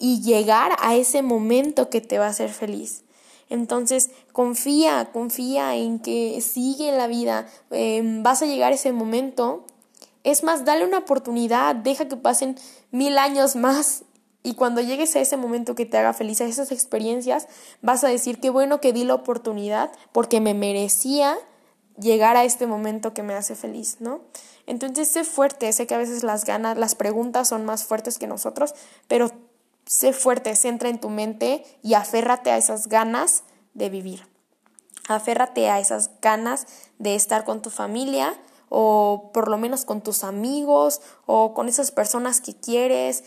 y 0.00 0.22
llegar 0.22 0.72
a 0.80 0.96
ese 0.96 1.22
momento 1.22 1.90
que 1.90 2.00
te 2.00 2.18
va 2.18 2.26
a 2.26 2.30
hacer 2.30 2.50
feliz. 2.50 3.04
Entonces, 3.48 4.10
confía, 4.32 5.10
confía 5.12 5.76
en 5.76 6.00
que 6.00 6.40
sigue 6.40 6.90
la 6.90 7.06
vida, 7.06 7.46
em, 7.70 8.24
vas 8.24 8.42
a 8.42 8.46
llegar 8.46 8.72
a 8.72 8.74
ese 8.74 8.92
momento 8.92 9.66
es 10.24 10.42
más, 10.44 10.64
dale 10.64 10.84
una 10.84 10.98
oportunidad, 10.98 11.74
deja 11.74 12.06
que 12.06 12.16
pasen 12.16 12.56
mil 12.90 13.16
años 13.18 13.56
más 13.56 14.04
y 14.42 14.54
cuando 14.54 14.80
llegues 14.80 15.16
a 15.16 15.20
ese 15.20 15.36
momento 15.36 15.74
que 15.74 15.86
te 15.86 15.98
haga 15.98 16.12
feliz, 16.12 16.40
a 16.40 16.44
esas 16.44 16.72
experiencias, 16.72 17.46
vas 17.82 18.04
a 18.04 18.08
decir 18.08 18.40
qué 18.40 18.50
bueno 18.50 18.80
que 18.80 18.92
di 18.92 19.04
la 19.04 19.14
oportunidad 19.14 19.90
porque 20.12 20.40
me 20.40 20.54
merecía 20.54 21.36
llegar 21.98 22.36
a 22.36 22.44
este 22.44 22.66
momento 22.66 23.12
que 23.12 23.22
me 23.22 23.34
hace 23.34 23.54
feliz, 23.54 23.96
¿no? 24.00 24.20
Entonces 24.66 25.08
sé 25.08 25.24
fuerte, 25.24 25.72
sé 25.72 25.86
que 25.86 25.94
a 25.94 25.98
veces 25.98 26.22
las 26.22 26.44
ganas, 26.44 26.78
las 26.78 26.94
preguntas 26.94 27.48
son 27.48 27.64
más 27.64 27.84
fuertes 27.84 28.18
que 28.18 28.26
nosotros, 28.26 28.74
pero 29.08 29.30
sé 29.90 30.12
fuerte, 30.12 30.54
centra 30.54 30.88
en 30.88 31.00
tu 31.00 31.08
mente 31.08 31.64
y 31.82 31.94
aférrate 31.94 32.52
a 32.52 32.58
esas 32.58 32.86
ganas 32.86 33.42
de 33.74 33.90
vivir. 33.90 34.24
Aférrate 35.08 35.68
a 35.68 35.80
esas 35.80 36.12
ganas 36.22 36.68
de 37.00 37.16
estar 37.16 37.44
con 37.44 37.60
tu 37.60 37.70
familia, 37.70 38.40
o 38.68 39.32
por 39.34 39.48
lo 39.48 39.58
menos 39.58 39.84
con 39.84 40.00
tus 40.00 40.22
amigos 40.22 41.00
o 41.26 41.54
con 41.54 41.68
esas 41.68 41.90
personas 41.90 42.40
que 42.40 42.54
quieres, 42.54 43.24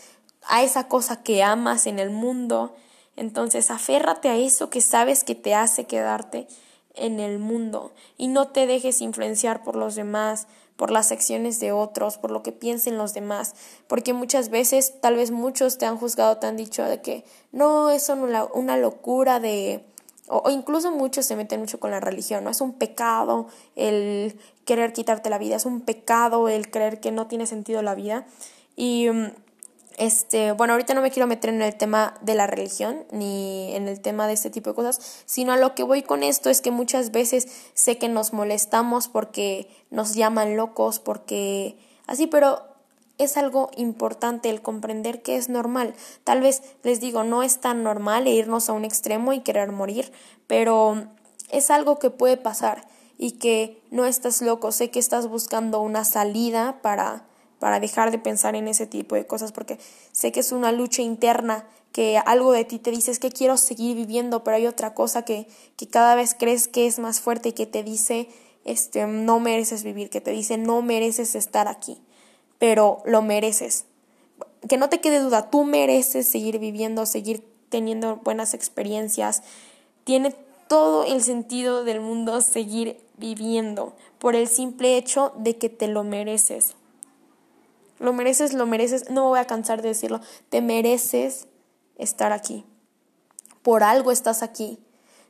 a 0.48 0.62
esa 0.62 0.88
cosa 0.88 1.22
que 1.22 1.42
amas 1.42 1.86
en 1.86 1.98
el 1.98 2.08
mundo. 2.08 2.74
Entonces, 3.14 3.70
aférrate 3.70 4.30
a 4.30 4.36
eso 4.36 4.70
que 4.70 4.80
sabes 4.80 5.22
que 5.22 5.34
te 5.34 5.54
hace 5.54 5.84
quedarte 5.84 6.48
en 6.94 7.20
el 7.20 7.38
mundo 7.38 7.92
y 8.16 8.28
no 8.28 8.48
te 8.48 8.66
dejes 8.66 9.02
influenciar 9.02 9.64
por 9.64 9.76
los 9.76 9.96
demás, 9.96 10.46
por 10.76 10.90
las 10.90 11.12
acciones 11.12 11.60
de 11.60 11.72
otros, 11.72 12.18
por 12.18 12.30
lo 12.30 12.42
que 12.42 12.52
piensen 12.52 12.98
los 12.98 13.14
demás, 13.14 13.54
porque 13.86 14.12
muchas 14.12 14.48
veces, 14.48 15.00
tal 15.00 15.16
vez 15.16 15.30
muchos 15.30 15.78
te 15.78 15.86
han 15.86 15.96
juzgado, 15.96 16.38
te 16.38 16.46
han 16.46 16.56
dicho 16.56 16.82
de 16.84 17.00
que 17.00 17.24
no, 17.52 17.90
es 17.90 18.08
una, 18.08 18.44
una 18.44 18.76
locura 18.76 19.40
de 19.40 19.84
o, 20.26 20.50
incluso 20.50 20.90
muchos 20.90 21.26
se 21.26 21.36
meten 21.36 21.60
mucho 21.60 21.78
con 21.78 21.90
la 21.90 22.00
religión, 22.00 22.44
¿no? 22.44 22.50
Es 22.50 22.60
un 22.60 22.72
pecado 22.72 23.48
el 23.76 24.38
querer 24.64 24.92
quitarte 24.92 25.28
la 25.28 25.38
vida, 25.38 25.56
es 25.56 25.66
un 25.66 25.82
pecado 25.82 26.48
el 26.48 26.70
creer 26.70 27.00
que 27.00 27.12
no 27.12 27.26
tiene 27.26 27.46
sentido 27.46 27.82
la 27.82 27.94
vida. 27.94 28.26
Y 28.74 29.08
mm, 29.10 29.32
este, 29.96 30.52
bueno, 30.52 30.72
ahorita 30.72 30.94
no 30.94 31.02
me 31.02 31.10
quiero 31.10 31.26
meter 31.26 31.50
en 31.50 31.62
el 31.62 31.76
tema 31.76 32.14
de 32.20 32.34
la 32.34 32.46
religión 32.46 33.04
ni 33.10 33.74
en 33.74 33.88
el 33.88 34.00
tema 34.00 34.26
de 34.26 34.32
este 34.32 34.50
tipo 34.50 34.70
de 34.70 34.76
cosas, 34.76 35.22
sino 35.26 35.52
a 35.52 35.56
lo 35.56 35.74
que 35.74 35.82
voy 35.82 36.02
con 36.02 36.22
esto 36.22 36.50
es 36.50 36.60
que 36.60 36.70
muchas 36.70 37.12
veces 37.12 37.48
sé 37.74 37.98
que 37.98 38.08
nos 38.08 38.32
molestamos 38.32 39.08
porque 39.08 39.68
nos 39.90 40.14
llaman 40.14 40.56
locos, 40.56 40.98
porque 40.98 41.78
así, 42.06 42.26
pero 42.26 42.62
es 43.18 43.36
algo 43.36 43.70
importante 43.76 44.50
el 44.50 44.62
comprender 44.62 45.22
que 45.22 45.36
es 45.36 45.48
normal. 45.48 45.94
Tal 46.24 46.40
vez 46.40 46.62
les 46.82 47.00
digo, 47.00 47.22
no 47.22 47.42
es 47.42 47.60
tan 47.60 47.82
normal 47.82 48.26
irnos 48.26 48.68
a 48.68 48.72
un 48.72 48.84
extremo 48.84 49.32
y 49.32 49.40
querer 49.40 49.70
morir, 49.70 50.12
pero 50.46 51.06
es 51.50 51.70
algo 51.70 51.98
que 51.98 52.10
puede 52.10 52.36
pasar 52.36 52.86
y 53.16 53.32
que 53.32 53.80
no 53.90 54.06
estás 54.06 54.42
loco, 54.42 54.72
sé 54.72 54.90
que 54.90 54.98
estás 54.98 55.28
buscando 55.28 55.80
una 55.80 56.04
salida 56.04 56.80
para 56.82 57.24
para 57.64 57.80
dejar 57.80 58.10
de 58.10 58.18
pensar 58.18 58.56
en 58.56 58.68
ese 58.68 58.86
tipo 58.86 59.14
de 59.14 59.26
cosas 59.26 59.50
porque 59.50 59.78
sé 60.12 60.32
que 60.32 60.40
es 60.40 60.52
una 60.52 60.70
lucha 60.70 61.00
interna 61.00 61.66
que 61.92 62.18
algo 62.18 62.52
de 62.52 62.66
ti 62.66 62.78
te 62.78 62.90
dice 62.90 63.10
es 63.10 63.18
que 63.18 63.30
quiero 63.30 63.56
seguir 63.56 63.96
viviendo, 63.96 64.44
pero 64.44 64.58
hay 64.58 64.66
otra 64.66 64.92
cosa 64.92 65.22
que, 65.22 65.48
que 65.78 65.88
cada 65.88 66.14
vez 66.14 66.36
crees 66.38 66.68
que 66.68 66.86
es 66.86 66.98
más 66.98 67.22
fuerte 67.22 67.48
y 67.48 67.52
que 67.52 67.64
te 67.64 67.82
dice 67.82 68.28
este 68.66 69.06
no 69.06 69.40
mereces 69.40 69.82
vivir, 69.82 70.10
que 70.10 70.20
te 70.20 70.30
dice 70.32 70.58
no 70.58 70.82
mereces 70.82 71.34
estar 71.34 71.66
aquí 71.66 72.02
pero 72.58 73.00
lo 73.06 73.22
mereces. 73.22 73.86
Que 74.68 74.76
no 74.76 74.90
te 74.90 75.00
quede 75.00 75.20
duda, 75.20 75.48
tú 75.50 75.64
mereces 75.64 76.28
seguir 76.28 76.58
viviendo, 76.58 77.06
seguir 77.06 77.42
teniendo 77.70 78.16
buenas 78.16 78.52
experiencias. 78.52 79.42
Tiene 80.04 80.34
todo 80.68 81.04
el 81.06 81.22
sentido 81.22 81.84
del 81.84 82.02
mundo 82.02 82.42
seguir 82.42 83.00
viviendo 83.16 83.94
por 84.18 84.36
el 84.36 84.48
simple 84.48 84.98
hecho 84.98 85.32
de 85.38 85.56
que 85.56 85.70
te 85.70 85.88
lo 85.88 86.04
mereces. 86.04 86.74
Lo 87.98 88.12
mereces, 88.12 88.52
lo 88.52 88.66
mereces, 88.66 89.10
no 89.10 89.28
voy 89.28 89.38
a 89.38 89.46
cansar 89.46 89.82
de 89.82 89.88
decirlo, 89.88 90.20
te 90.48 90.60
mereces 90.60 91.46
estar 91.96 92.32
aquí. 92.32 92.64
Por 93.62 93.82
algo 93.82 94.10
estás 94.10 94.42
aquí. 94.42 94.78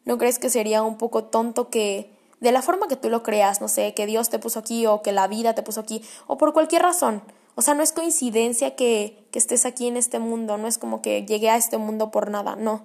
¿No 0.05 0.19
crees 0.19 0.39
que 0.39 0.51
sería 0.51 0.83
un 0.83 0.99
poco 0.99 1.25
tonto 1.25 1.71
que, 1.71 2.11
de 2.41 2.53
la 2.53 2.63
forma 2.63 2.89
que 2.89 2.97
tú 2.97 3.09
lo 3.09 3.23
creas, 3.23 3.61
no 3.61 3.69
sé, 3.69 3.95
que 3.95 4.07
Dios 4.07 4.29
te 4.29 4.39
puso 4.39 4.59
aquí 4.59 4.87
o 4.87 5.03
que 5.03 5.13
la 5.13 5.29
vida 5.29 5.55
te 5.55 5.63
puso 5.63 5.81
aquí, 5.81 6.03
o 6.27 6.37
por 6.37 6.53
cualquier 6.53 6.83
razón? 6.83 7.23
O 7.55 7.63
sea, 7.63 7.75
no 7.75 7.83
es 7.83 7.93
coincidencia 7.93 8.75
que, 8.75 9.25
que 9.31 9.39
estés 9.39 9.65
aquí 9.65 9.87
en 9.87 9.97
este 9.97 10.19
mundo, 10.19 10.59
no 10.59 10.67
es 10.67 10.79
como 10.79 11.01
que 11.01 11.25
llegué 11.25 11.51
a 11.51 11.57
este 11.57 11.79
mundo 11.79 12.11
por 12.11 12.31
nada, 12.31 12.57
no. 12.57 12.83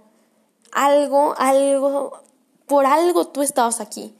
Algo, 0.71 1.33
algo, 1.37 2.21
por 2.67 2.85
algo 2.85 3.27
tú 3.27 3.41
estabas 3.41 3.81
aquí, 3.81 4.13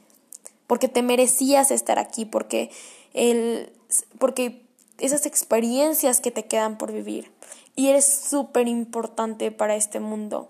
porque 0.66 0.88
te 0.88 1.02
merecías 1.02 1.70
estar 1.70 1.98
aquí, 1.98 2.24
porque, 2.24 2.70
el, 3.14 3.72
porque 4.18 4.66
esas 5.00 5.26
experiencias 5.26 6.20
que 6.20 6.30
te 6.30 6.46
quedan 6.46 6.78
por 6.78 6.92
vivir. 6.92 7.32
Y 7.76 7.88
eres 7.88 8.04
súper 8.04 8.68
importante 8.68 9.50
para 9.50 9.76
este 9.76 10.00
mundo. 10.00 10.48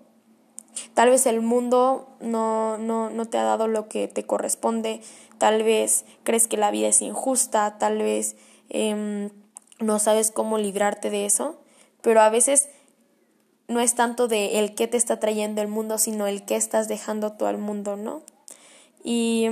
Tal 0.93 1.09
vez 1.09 1.25
el 1.25 1.41
mundo 1.41 2.09
no, 2.19 2.77
no, 2.77 3.09
no 3.09 3.25
te 3.25 3.37
ha 3.37 3.43
dado 3.43 3.67
lo 3.67 3.87
que 3.87 4.07
te 4.07 4.25
corresponde, 4.25 5.01
tal 5.37 5.63
vez 5.63 6.05
crees 6.23 6.47
que 6.47 6.57
la 6.57 6.71
vida 6.71 6.87
es 6.87 7.01
injusta, 7.01 7.77
tal 7.77 7.97
vez 7.97 8.35
em, 8.69 9.29
no 9.79 9.99
sabes 9.99 10.31
cómo 10.31 10.57
librarte 10.57 11.09
de 11.09 11.25
eso, 11.25 11.59
pero 12.01 12.21
a 12.21 12.29
veces 12.29 12.69
no 13.67 13.79
es 13.79 13.95
tanto 13.95 14.27
de 14.27 14.59
el 14.59 14.75
qué 14.75 14.87
te 14.87 14.97
está 14.97 15.19
trayendo 15.19 15.61
el 15.61 15.67
mundo, 15.67 15.97
sino 15.97 16.27
el 16.27 16.45
qué 16.45 16.55
estás 16.55 16.87
dejando 16.87 17.33
tú 17.33 17.45
al 17.45 17.57
mundo, 17.57 17.95
¿no? 17.95 18.23
Y 19.03 19.47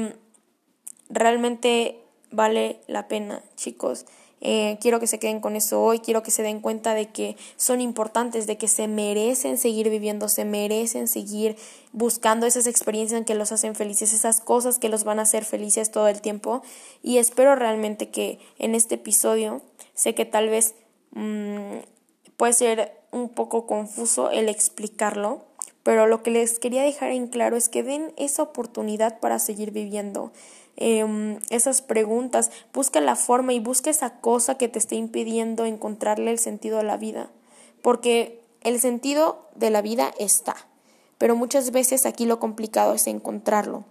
realmente 1.09 2.03
vale 2.31 2.79
la 2.87 3.07
pena, 3.07 3.43
chicos. 3.55 4.05
Eh, 4.41 4.77
quiero 4.79 5.01
que 5.01 5.07
se 5.07 5.19
queden 5.19 5.41
con 5.41 5.57
eso 5.57 5.81
hoy, 5.81 5.99
quiero 5.99 6.23
que 6.23 6.31
se 6.31 6.43
den 6.43 6.61
cuenta 6.61 6.93
de 6.93 7.09
que 7.09 7.35
son 7.57 7.81
importantes, 7.81 8.47
de 8.47 8.57
que 8.57 8.69
se 8.69 8.87
merecen 8.87 9.57
seguir 9.57 9.89
viviendo, 9.89 10.29
se 10.29 10.45
merecen 10.45 11.09
seguir 11.09 11.57
buscando 11.91 12.45
esas 12.45 12.65
experiencias 12.65 13.25
que 13.25 13.35
los 13.35 13.51
hacen 13.51 13.75
felices, 13.75 14.13
esas 14.13 14.39
cosas 14.39 14.79
que 14.79 14.87
los 14.87 15.03
van 15.03 15.19
a 15.19 15.23
hacer 15.23 15.43
felices 15.43 15.91
todo 15.91 16.07
el 16.07 16.21
tiempo. 16.21 16.61
Y 17.03 17.17
espero 17.17 17.55
realmente 17.55 18.09
que 18.09 18.39
en 18.59 18.75
este 18.75 18.95
episodio, 18.95 19.61
sé 19.93 20.15
que 20.15 20.25
tal 20.25 20.47
vez 20.47 20.73
mmm, 21.11 21.79
puede 22.37 22.53
ser 22.53 22.93
un 23.11 23.27
poco 23.27 23.67
confuso 23.67 24.31
el 24.31 24.47
explicarlo, 24.47 25.41
pero 25.83 26.07
lo 26.07 26.23
que 26.23 26.31
les 26.31 26.59
quería 26.59 26.83
dejar 26.83 27.11
en 27.11 27.27
claro 27.27 27.57
es 27.57 27.67
que 27.67 27.83
den 27.83 28.13
esa 28.15 28.43
oportunidad 28.43 29.19
para 29.19 29.39
seguir 29.39 29.71
viviendo. 29.71 30.31
Em, 30.81 31.39
esas 31.49 31.81
preguntas, 31.81 32.51
busca 32.73 33.01
la 33.01 33.17
forma 33.17 33.51
y 33.51 33.59
busca 33.59 33.89
esa 33.89 34.21
cosa 34.21 34.55
que 34.55 34.69
te 34.69 34.79
esté 34.79 34.95
impidiendo 34.95 35.65
encontrarle 35.65 36.31
el 36.31 36.39
sentido 36.39 36.79
a 36.79 36.83
la 36.83 36.95
vida, 36.95 37.29
porque 37.81 38.39
el 38.61 38.79
sentido 38.79 39.49
de 39.55 39.71
la 39.71 39.81
vida 39.81 40.13
está, 40.19 40.55
pero 41.17 41.35
muchas 41.35 41.71
veces 41.71 42.05
aquí 42.05 42.25
lo 42.25 42.39
complicado 42.39 42.93
es 42.93 43.07
encontrarlo. 43.07 43.83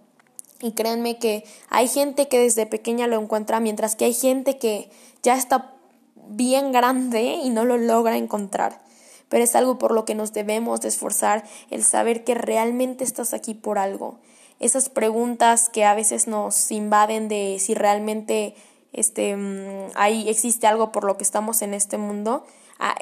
Y 0.63 0.71
créanme 0.71 1.19
que 1.19 1.43
hay 1.69 1.87
gente 1.87 2.27
que 2.27 2.39
desde 2.39 2.65
pequeña 2.65 3.05
lo 3.05 3.21
encuentra, 3.21 3.59
mientras 3.59 3.95
que 3.95 4.05
hay 4.05 4.15
gente 4.15 4.57
que 4.57 4.89
ya 5.21 5.37
está 5.37 5.75
bien 6.15 6.71
grande 6.71 7.21
y 7.43 7.51
no 7.51 7.65
lo 7.65 7.77
logra 7.77 8.17
encontrar. 8.17 8.81
Pero 9.29 9.43
es 9.43 9.55
algo 9.55 9.77
por 9.77 9.91
lo 9.91 10.05
que 10.05 10.15
nos 10.15 10.33
debemos 10.33 10.81
de 10.81 10.87
esforzar, 10.87 11.43
el 11.69 11.83
saber 11.83 12.23
que 12.23 12.33
realmente 12.33 13.03
estás 13.03 13.35
aquí 13.35 13.53
por 13.53 13.77
algo, 13.77 14.17
esas 14.59 14.89
preguntas 14.89 15.69
que 15.69 15.85
a 15.85 15.93
veces 15.93 16.27
nos 16.27 16.71
invaden 16.71 17.27
de 17.27 17.57
si 17.59 17.73
realmente 17.73 18.55
este, 18.93 19.35
mm, 19.35 19.91
ahí 19.95 20.27
existe 20.29 20.67
algo 20.67 20.91
por 20.91 21.03
lo 21.03 21.17
que 21.17 21.23
estamos 21.23 21.61
en 21.61 21.73
este 21.73 21.97
mundo. 21.97 22.45
Ah, 22.79 22.95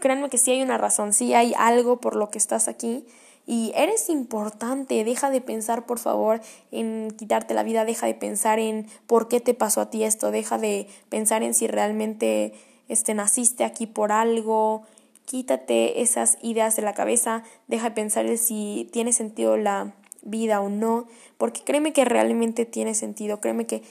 créanme 0.00 0.30
que 0.30 0.38
sí 0.38 0.50
hay 0.52 0.62
una 0.62 0.78
razón, 0.78 1.12
sí 1.12 1.34
hay 1.34 1.54
algo 1.56 2.00
por 2.00 2.16
lo 2.16 2.30
que 2.30 2.38
estás 2.38 2.68
aquí. 2.68 3.04
Y 3.46 3.72
eres 3.74 4.10
importante, 4.10 5.04
deja 5.04 5.30
de 5.30 5.40
pensar 5.40 5.86
por 5.86 5.98
favor 5.98 6.42
en 6.70 7.14
quitarte 7.16 7.54
la 7.54 7.62
vida, 7.62 7.86
deja 7.86 8.06
de 8.06 8.14
pensar 8.14 8.58
en 8.58 8.86
por 9.06 9.28
qué 9.28 9.40
te 9.40 9.54
pasó 9.54 9.80
a 9.80 9.90
ti 9.90 10.04
esto, 10.04 10.30
deja 10.30 10.58
de 10.58 10.86
pensar 11.08 11.42
en 11.42 11.54
si 11.54 11.66
realmente 11.66 12.52
este, 12.88 13.14
naciste 13.14 13.64
aquí 13.64 13.86
por 13.86 14.12
algo, 14.12 14.82
quítate 15.24 16.02
esas 16.02 16.36
ideas 16.42 16.76
de 16.76 16.82
la 16.82 16.92
cabeza, 16.92 17.42
deja 17.68 17.88
de 17.88 17.94
pensar 17.94 18.26
en 18.26 18.36
si 18.36 18.90
tiene 18.92 19.14
sentido 19.14 19.56
la, 19.56 19.94
vida 20.28 20.60
o 20.60 20.68
no, 20.68 21.06
porque 21.36 21.62
créeme 21.64 21.92
que 21.92 22.04
realmente 22.04 22.66
tiene 22.66 22.94
sentido, 22.94 23.40
créeme 23.40 23.66
que 23.66 23.82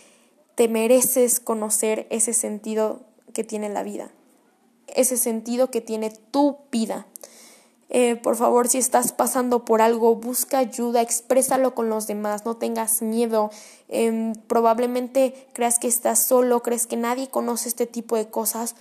te 0.56 0.68
mereces 0.68 1.40
conocer 1.40 2.08
ese 2.10 2.34
sentido 2.34 3.02
que 3.34 3.44
tiene 3.44 3.70
la 3.70 3.84
vida, 3.84 4.12
ese 4.88 5.18
sentido 5.18 5.70
que 5.70 5.82
tiene 5.82 6.12
tu 6.32 6.58
vida. 6.72 7.06
Eh, 7.90 8.18
por 8.18 8.36
favor, 8.36 8.68
si 8.68 8.80
estás 8.80 9.12
pasando 9.14 9.64
por 9.64 9.82
algo, 9.82 10.16
busca 10.16 10.58
ayuda, 10.58 11.02
exprésalo 11.02 11.74
con 11.74 11.90
los 11.90 12.08
demás, 12.08 12.44
no 12.46 12.58
tengas 12.58 13.02
miedo. 13.02 13.50
Em, 13.88 14.34
probablemente 14.34 15.48
creas 15.54 15.80
que 15.80 15.88
estás 15.88 16.20
solo, 16.20 16.64
crees 16.64 16.86
que 16.88 16.98
nadie 16.98 17.30
conoce 17.30 17.70
este 17.70 17.86
tipo 17.86 18.18
de 18.18 18.28
cosas, 18.28 18.76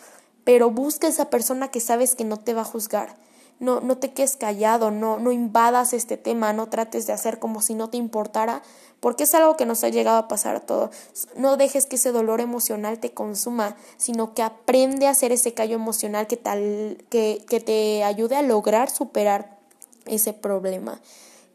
pero 0.45 0.71
busca 0.71 1.07
esa 1.07 1.31
persona 1.31 1.69
que 1.71 1.81
sabes 1.81 2.15
que 2.15 2.25
no 2.25 2.39
te 2.39 2.55
va 2.55 2.63
a 2.63 2.65
juzgar 2.65 3.26
no, 3.59 3.81
no 3.81 3.97
te 3.97 4.13
quedes 4.13 4.37
callado, 4.37 4.91
no, 4.91 5.19
no 5.19 5.33
invadas 5.33 5.93
este 5.93 6.17
tema, 6.17 6.53
no 6.53 6.69
trates 6.69 7.07
de 7.07 7.13
hacer 7.13 7.39
como 7.39 7.63
si 7.63 7.75
no 7.75 7.89
te 7.89 7.97
importara, 7.97 8.63
porque 9.01 9.25
es 9.25 9.35
algo 9.35 9.57
que 9.57 9.67
nos 9.67 9.83
ha 9.85 9.89
llegado 9.89 10.19
a 10.19 10.29
pasar 10.29 10.57
a 10.57 10.61
todos. 10.61 10.91
No 11.37 11.57
dejes 11.57 11.87
que 11.87 11.97
ese 11.97 12.13
dolor 12.13 12.41
emocional 12.41 12.99
te 12.99 13.13
consuma, 13.13 13.77
sino 13.97 14.35
que 14.35 14.43
aprende 14.43 15.07
a 15.07 15.11
hacer 15.11 15.33
ese 15.33 15.55
callo 15.55 15.75
emocional 15.75 16.27
que, 16.27 16.37
tal, 16.37 17.05
que, 17.09 17.45
que 17.49 17.61
te 17.61 18.05
ayude 18.05 18.37
a 18.37 18.43
lograr 18.43 18.91
superar 18.91 19.59
ese 20.05 20.33
problema. 20.33 21.01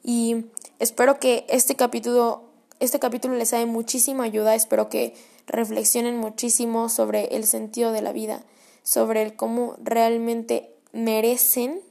Y 0.04 0.46
espero 0.80 1.20
que 1.20 1.46
este 1.50 1.76
capítulo, 1.76 2.44
este 2.80 3.00
capítulo 3.00 3.36
les 3.36 3.52
dé 3.52 3.66
muchísima 3.66 4.24
ayuda, 4.24 4.56
espero 4.56 4.90
que 4.90 5.14
reflexionen 5.46 6.18
muchísimo 6.18 6.90
sobre 6.90 7.36
el 7.36 7.46
sentido 7.46 7.92
de 7.92 8.02
la 8.02 8.12
vida, 8.12 8.44
sobre 8.84 9.22
el 9.22 9.36
cómo 9.36 9.76
realmente 9.84 10.74
merecen 10.94 11.82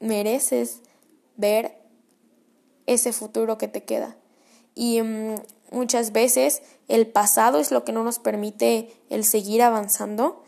mereces 0.00 0.80
ver 1.36 1.78
ese 2.86 3.12
futuro 3.12 3.58
que 3.58 3.68
te 3.68 3.84
queda. 3.84 4.16
Y 4.74 5.02
mm, 5.02 5.34
muchas 5.70 6.12
veces 6.12 6.62
el 6.88 7.06
pasado 7.06 7.58
es 7.58 7.70
lo 7.70 7.84
que 7.84 7.92
no 7.92 8.04
nos 8.04 8.18
permite 8.18 8.94
el 9.10 9.24
seguir 9.24 9.62
avanzando, 9.62 10.42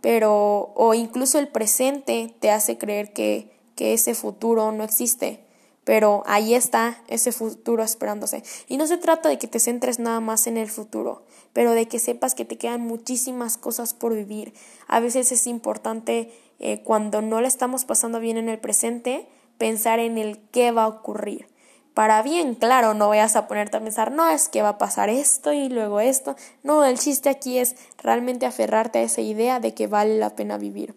pero 0.00 0.72
o 0.74 0.94
incluso 0.94 1.38
el 1.38 1.48
presente 1.48 2.34
te 2.40 2.50
hace 2.50 2.78
creer 2.78 3.12
que, 3.12 3.50
que 3.74 3.94
ese 3.94 4.14
futuro 4.14 4.72
no 4.72 4.84
existe 4.84 5.46
pero 5.86 6.24
ahí 6.26 6.54
está 6.54 7.00
ese 7.06 7.30
futuro 7.30 7.84
esperándose. 7.84 8.42
Y 8.66 8.76
no 8.76 8.88
se 8.88 8.96
trata 8.96 9.28
de 9.28 9.38
que 9.38 9.46
te 9.46 9.60
centres 9.60 10.00
nada 10.00 10.18
más 10.18 10.48
en 10.48 10.56
el 10.56 10.68
futuro, 10.68 11.22
pero 11.52 11.74
de 11.74 11.86
que 11.86 12.00
sepas 12.00 12.34
que 12.34 12.44
te 12.44 12.58
quedan 12.58 12.80
muchísimas 12.80 13.56
cosas 13.56 13.94
por 13.94 14.12
vivir. 14.12 14.52
A 14.88 14.98
veces 14.98 15.30
es 15.30 15.46
importante 15.46 16.32
eh, 16.58 16.82
cuando 16.82 17.22
no 17.22 17.40
le 17.40 17.48
estamos 17.48 17.84
pasando 17.84 18.20
bien 18.20 18.36
en 18.36 18.48
el 18.48 18.58
presente, 18.58 19.28
pensar 19.58 19.98
en 19.98 20.18
el 20.18 20.38
qué 20.50 20.70
va 20.70 20.84
a 20.84 20.88
ocurrir. 20.88 21.48
Para 21.94 22.22
bien, 22.22 22.54
claro, 22.54 22.92
no 22.92 23.08
vayas 23.08 23.36
a 23.36 23.48
ponerte 23.48 23.78
a 23.78 23.80
pensar, 23.80 24.12
no, 24.12 24.28
es 24.28 24.50
que 24.50 24.60
va 24.60 24.70
a 24.70 24.78
pasar 24.78 25.08
esto 25.08 25.54
y 25.54 25.70
luego 25.70 26.00
esto. 26.00 26.36
No, 26.62 26.84
el 26.84 26.98
chiste 26.98 27.30
aquí 27.30 27.58
es 27.58 27.74
realmente 27.96 28.44
aferrarte 28.44 28.98
a 28.98 29.02
esa 29.02 29.22
idea 29.22 29.60
de 29.60 29.72
que 29.72 29.86
vale 29.86 30.18
la 30.18 30.36
pena 30.36 30.58
vivir. 30.58 30.94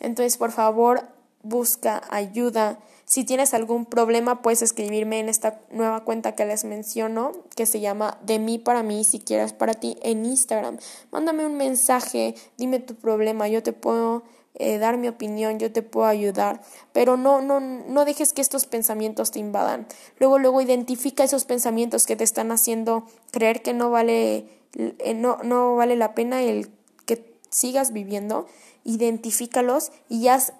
Entonces, 0.00 0.36
por 0.36 0.50
favor, 0.50 1.06
busca 1.44 2.02
ayuda. 2.10 2.80
Si 3.04 3.24
tienes 3.24 3.52
algún 3.54 3.84
problema, 3.84 4.42
puedes 4.42 4.62
escribirme 4.62 5.20
en 5.20 5.28
esta 5.28 5.60
nueva 5.70 6.04
cuenta 6.04 6.34
que 6.34 6.46
les 6.46 6.64
menciono, 6.64 7.32
que 7.56 7.66
se 7.66 7.80
llama 7.80 8.18
De 8.24 8.38
mí 8.38 8.58
para 8.58 8.82
mí, 8.82 9.04
si 9.04 9.18
quieres 9.18 9.52
para 9.52 9.74
ti, 9.74 9.96
en 10.02 10.24
Instagram. 10.24 10.78
Mándame 11.10 11.44
un 11.44 11.56
mensaje, 11.56 12.34
dime 12.56 12.78
tu 12.78 12.94
problema, 12.94 13.48
yo 13.48 13.62
te 13.62 13.72
puedo 13.72 14.22
eh, 14.54 14.76
dar 14.76 14.98
mi 14.98 15.08
opinión, 15.08 15.58
yo 15.58 15.72
te 15.72 15.80
puedo 15.80 16.06
ayudar, 16.06 16.60
pero 16.92 17.16
no, 17.16 17.40
no, 17.40 17.58
no 17.58 18.04
dejes 18.04 18.34
que 18.34 18.42
estos 18.42 18.66
pensamientos 18.66 19.30
te 19.30 19.38
invadan. 19.38 19.86
Luego, 20.18 20.38
luego 20.38 20.60
identifica 20.60 21.24
esos 21.24 21.46
pensamientos 21.46 22.06
que 22.06 22.16
te 22.16 22.24
están 22.24 22.52
haciendo 22.52 23.06
creer 23.30 23.62
que 23.62 23.72
no 23.72 23.90
vale, 23.90 24.46
eh, 24.76 25.14
no, 25.14 25.38
no 25.42 25.74
vale 25.76 25.96
la 25.96 26.14
pena 26.14 26.42
el 26.42 26.70
que 27.06 27.34
sigas 27.48 27.94
viviendo, 27.94 28.46
identifícalos 28.84 29.90
y 30.10 30.28
haz 30.28 30.52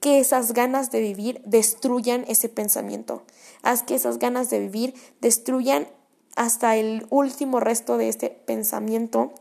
que 0.00 0.18
esas 0.18 0.52
ganas 0.52 0.90
de 0.90 1.00
vivir 1.00 1.42
destruyan 1.44 2.24
ese 2.26 2.48
pensamiento. 2.48 3.22
Haz 3.62 3.82
que 3.82 3.94
esas 3.94 4.18
ganas 4.18 4.50
de 4.50 4.58
vivir 4.60 4.94
destruyan 5.20 5.86
hasta 6.36 6.76
el 6.76 7.06
último 7.10 7.60
resto 7.60 7.98
de 7.98 8.08
este 8.08 8.30
pensamiento. 8.30 9.32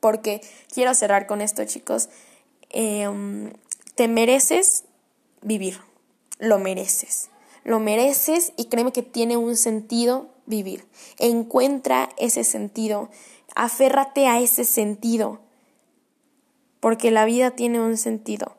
Porque 0.00 0.40
quiero 0.72 0.94
cerrar 0.94 1.26
con 1.26 1.40
esto, 1.40 1.64
chicos. 1.64 2.08
Em, 2.70 3.52
te 3.94 4.08
mereces 4.08 4.84
vivir, 5.42 5.80
lo 6.38 6.58
mereces. 6.58 7.30
lo 7.64 7.80
mereces 7.80 8.52
y 8.58 8.66
créeme 8.66 8.92
que 8.92 9.02
tiene 9.02 9.38
un 9.38 9.56
sentido 9.56 10.28
vivir. 10.44 10.86
Encuentra 11.18 12.10
ese 12.18 12.44
sentido, 12.44 13.08
aférrate 13.54 14.26
a 14.26 14.38
ese 14.38 14.64
sentido, 14.64 15.40
porque 16.80 17.10
la 17.10 17.24
vida 17.24 17.52
tiene 17.52 17.80
un 17.80 17.96
sentido. 17.96 18.54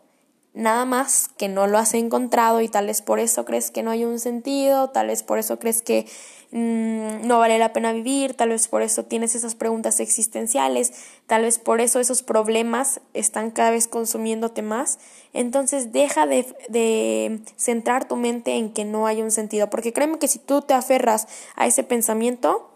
Nada 0.55 0.85
más 0.85 1.27
que 1.37 1.49
no 1.49 1.67
lo 1.67 1.77
has 1.77 1.93
encontrado 1.93 2.61
y 2.61 2.69
tal 2.69 2.87
vez 2.87 3.01
por 3.01 3.19
eso 3.19 3.43
crees 3.43 3.71
que 3.71 3.83
no 3.83 3.91
hay 3.91 4.05
un 4.05 4.19
sentido, 4.19 4.89
tal 4.89 5.07
vez 5.07 5.21
por 5.21 5.37
eso 5.37 5.59
crees 5.59 5.81
que 5.81 6.07
mm, 6.51 7.27
no 7.27 7.39
vale 7.39 7.59
la 7.59 7.73
pena 7.73 7.91
vivir, 7.91 8.35
tal 8.35 8.49
vez 8.49 8.69
por 8.69 8.81
eso 8.81 9.03
tienes 9.03 9.35
esas 9.35 9.53
preguntas 9.53 9.99
existenciales, 9.99 10.93
tal 11.27 11.41
vez 11.41 11.59
por 11.59 11.81
eso 11.81 11.99
esos 11.99 12.23
problemas 12.23 13.01
están 13.13 13.51
cada 13.51 13.71
vez 13.71 13.89
consumiéndote 13.89 14.61
más. 14.61 14.97
Entonces 15.33 15.91
deja 15.91 16.25
de, 16.25 16.45
de 16.69 17.41
centrar 17.57 18.07
tu 18.07 18.15
mente 18.15 18.55
en 18.55 18.71
que 18.71 18.85
no 18.85 19.07
hay 19.07 19.21
un 19.21 19.31
sentido, 19.31 19.69
porque 19.69 19.91
créeme 19.91 20.19
que 20.19 20.29
si 20.29 20.39
tú 20.39 20.61
te 20.61 20.73
aferras 20.73 21.27
a 21.57 21.67
ese 21.67 21.83
pensamiento, 21.83 22.71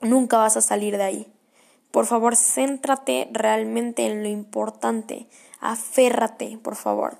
nunca 0.00 0.38
vas 0.38 0.56
a 0.56 0.62
salir 0.62 0.96
de 0.96 1.04
ahí. 1.04 1.28
Por 1.92 2.06
favor, 2.06 2.34
céntrate 2.34 3.28
realmente 3.30 4.04
en 4.04 4.24
lo 4.24 4.28
importante 4.28 5.28
aférrate, 5.64 6.58
por 6.62 6.76
favor. 6.76 7.18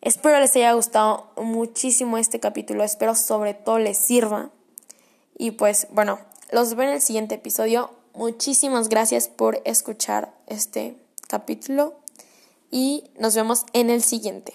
Espero 0.00 0.40
les 0.40 0.56
haya 0.56 0.72
gustado 0.72 1.30
muchísimo 1.36 2.18
este 2.18 2.40
capítulo, 2.40 2.82
espero 2.82 3.14
sobre 3.14 3.54
todo 3.54 3.78
les 3.78 3.98
sirva. 3.98 4.50
Y 5.38 5.52
pues 5.52 5.86
bueno, 5.90 6.18
los 6.50 6.74
veo 6.74 6.88
en 6.88 6.94
el 6.94 7.00
siguiente 7.00 7.36
episodio. 7.36 7.90
Muchísimas 8.14 8.88
gracias 8.88 9.28
por 9.28 9.62
escuchar 9.64 10.34
este 10.48 10.96
capítulo 11.28 11.94
y 12.70 13.04
nos 13.18 13.36
vemos 13.36 13.64
en 13.72 13.90
el 13.90 14.02
siguiente. 14.02 14.54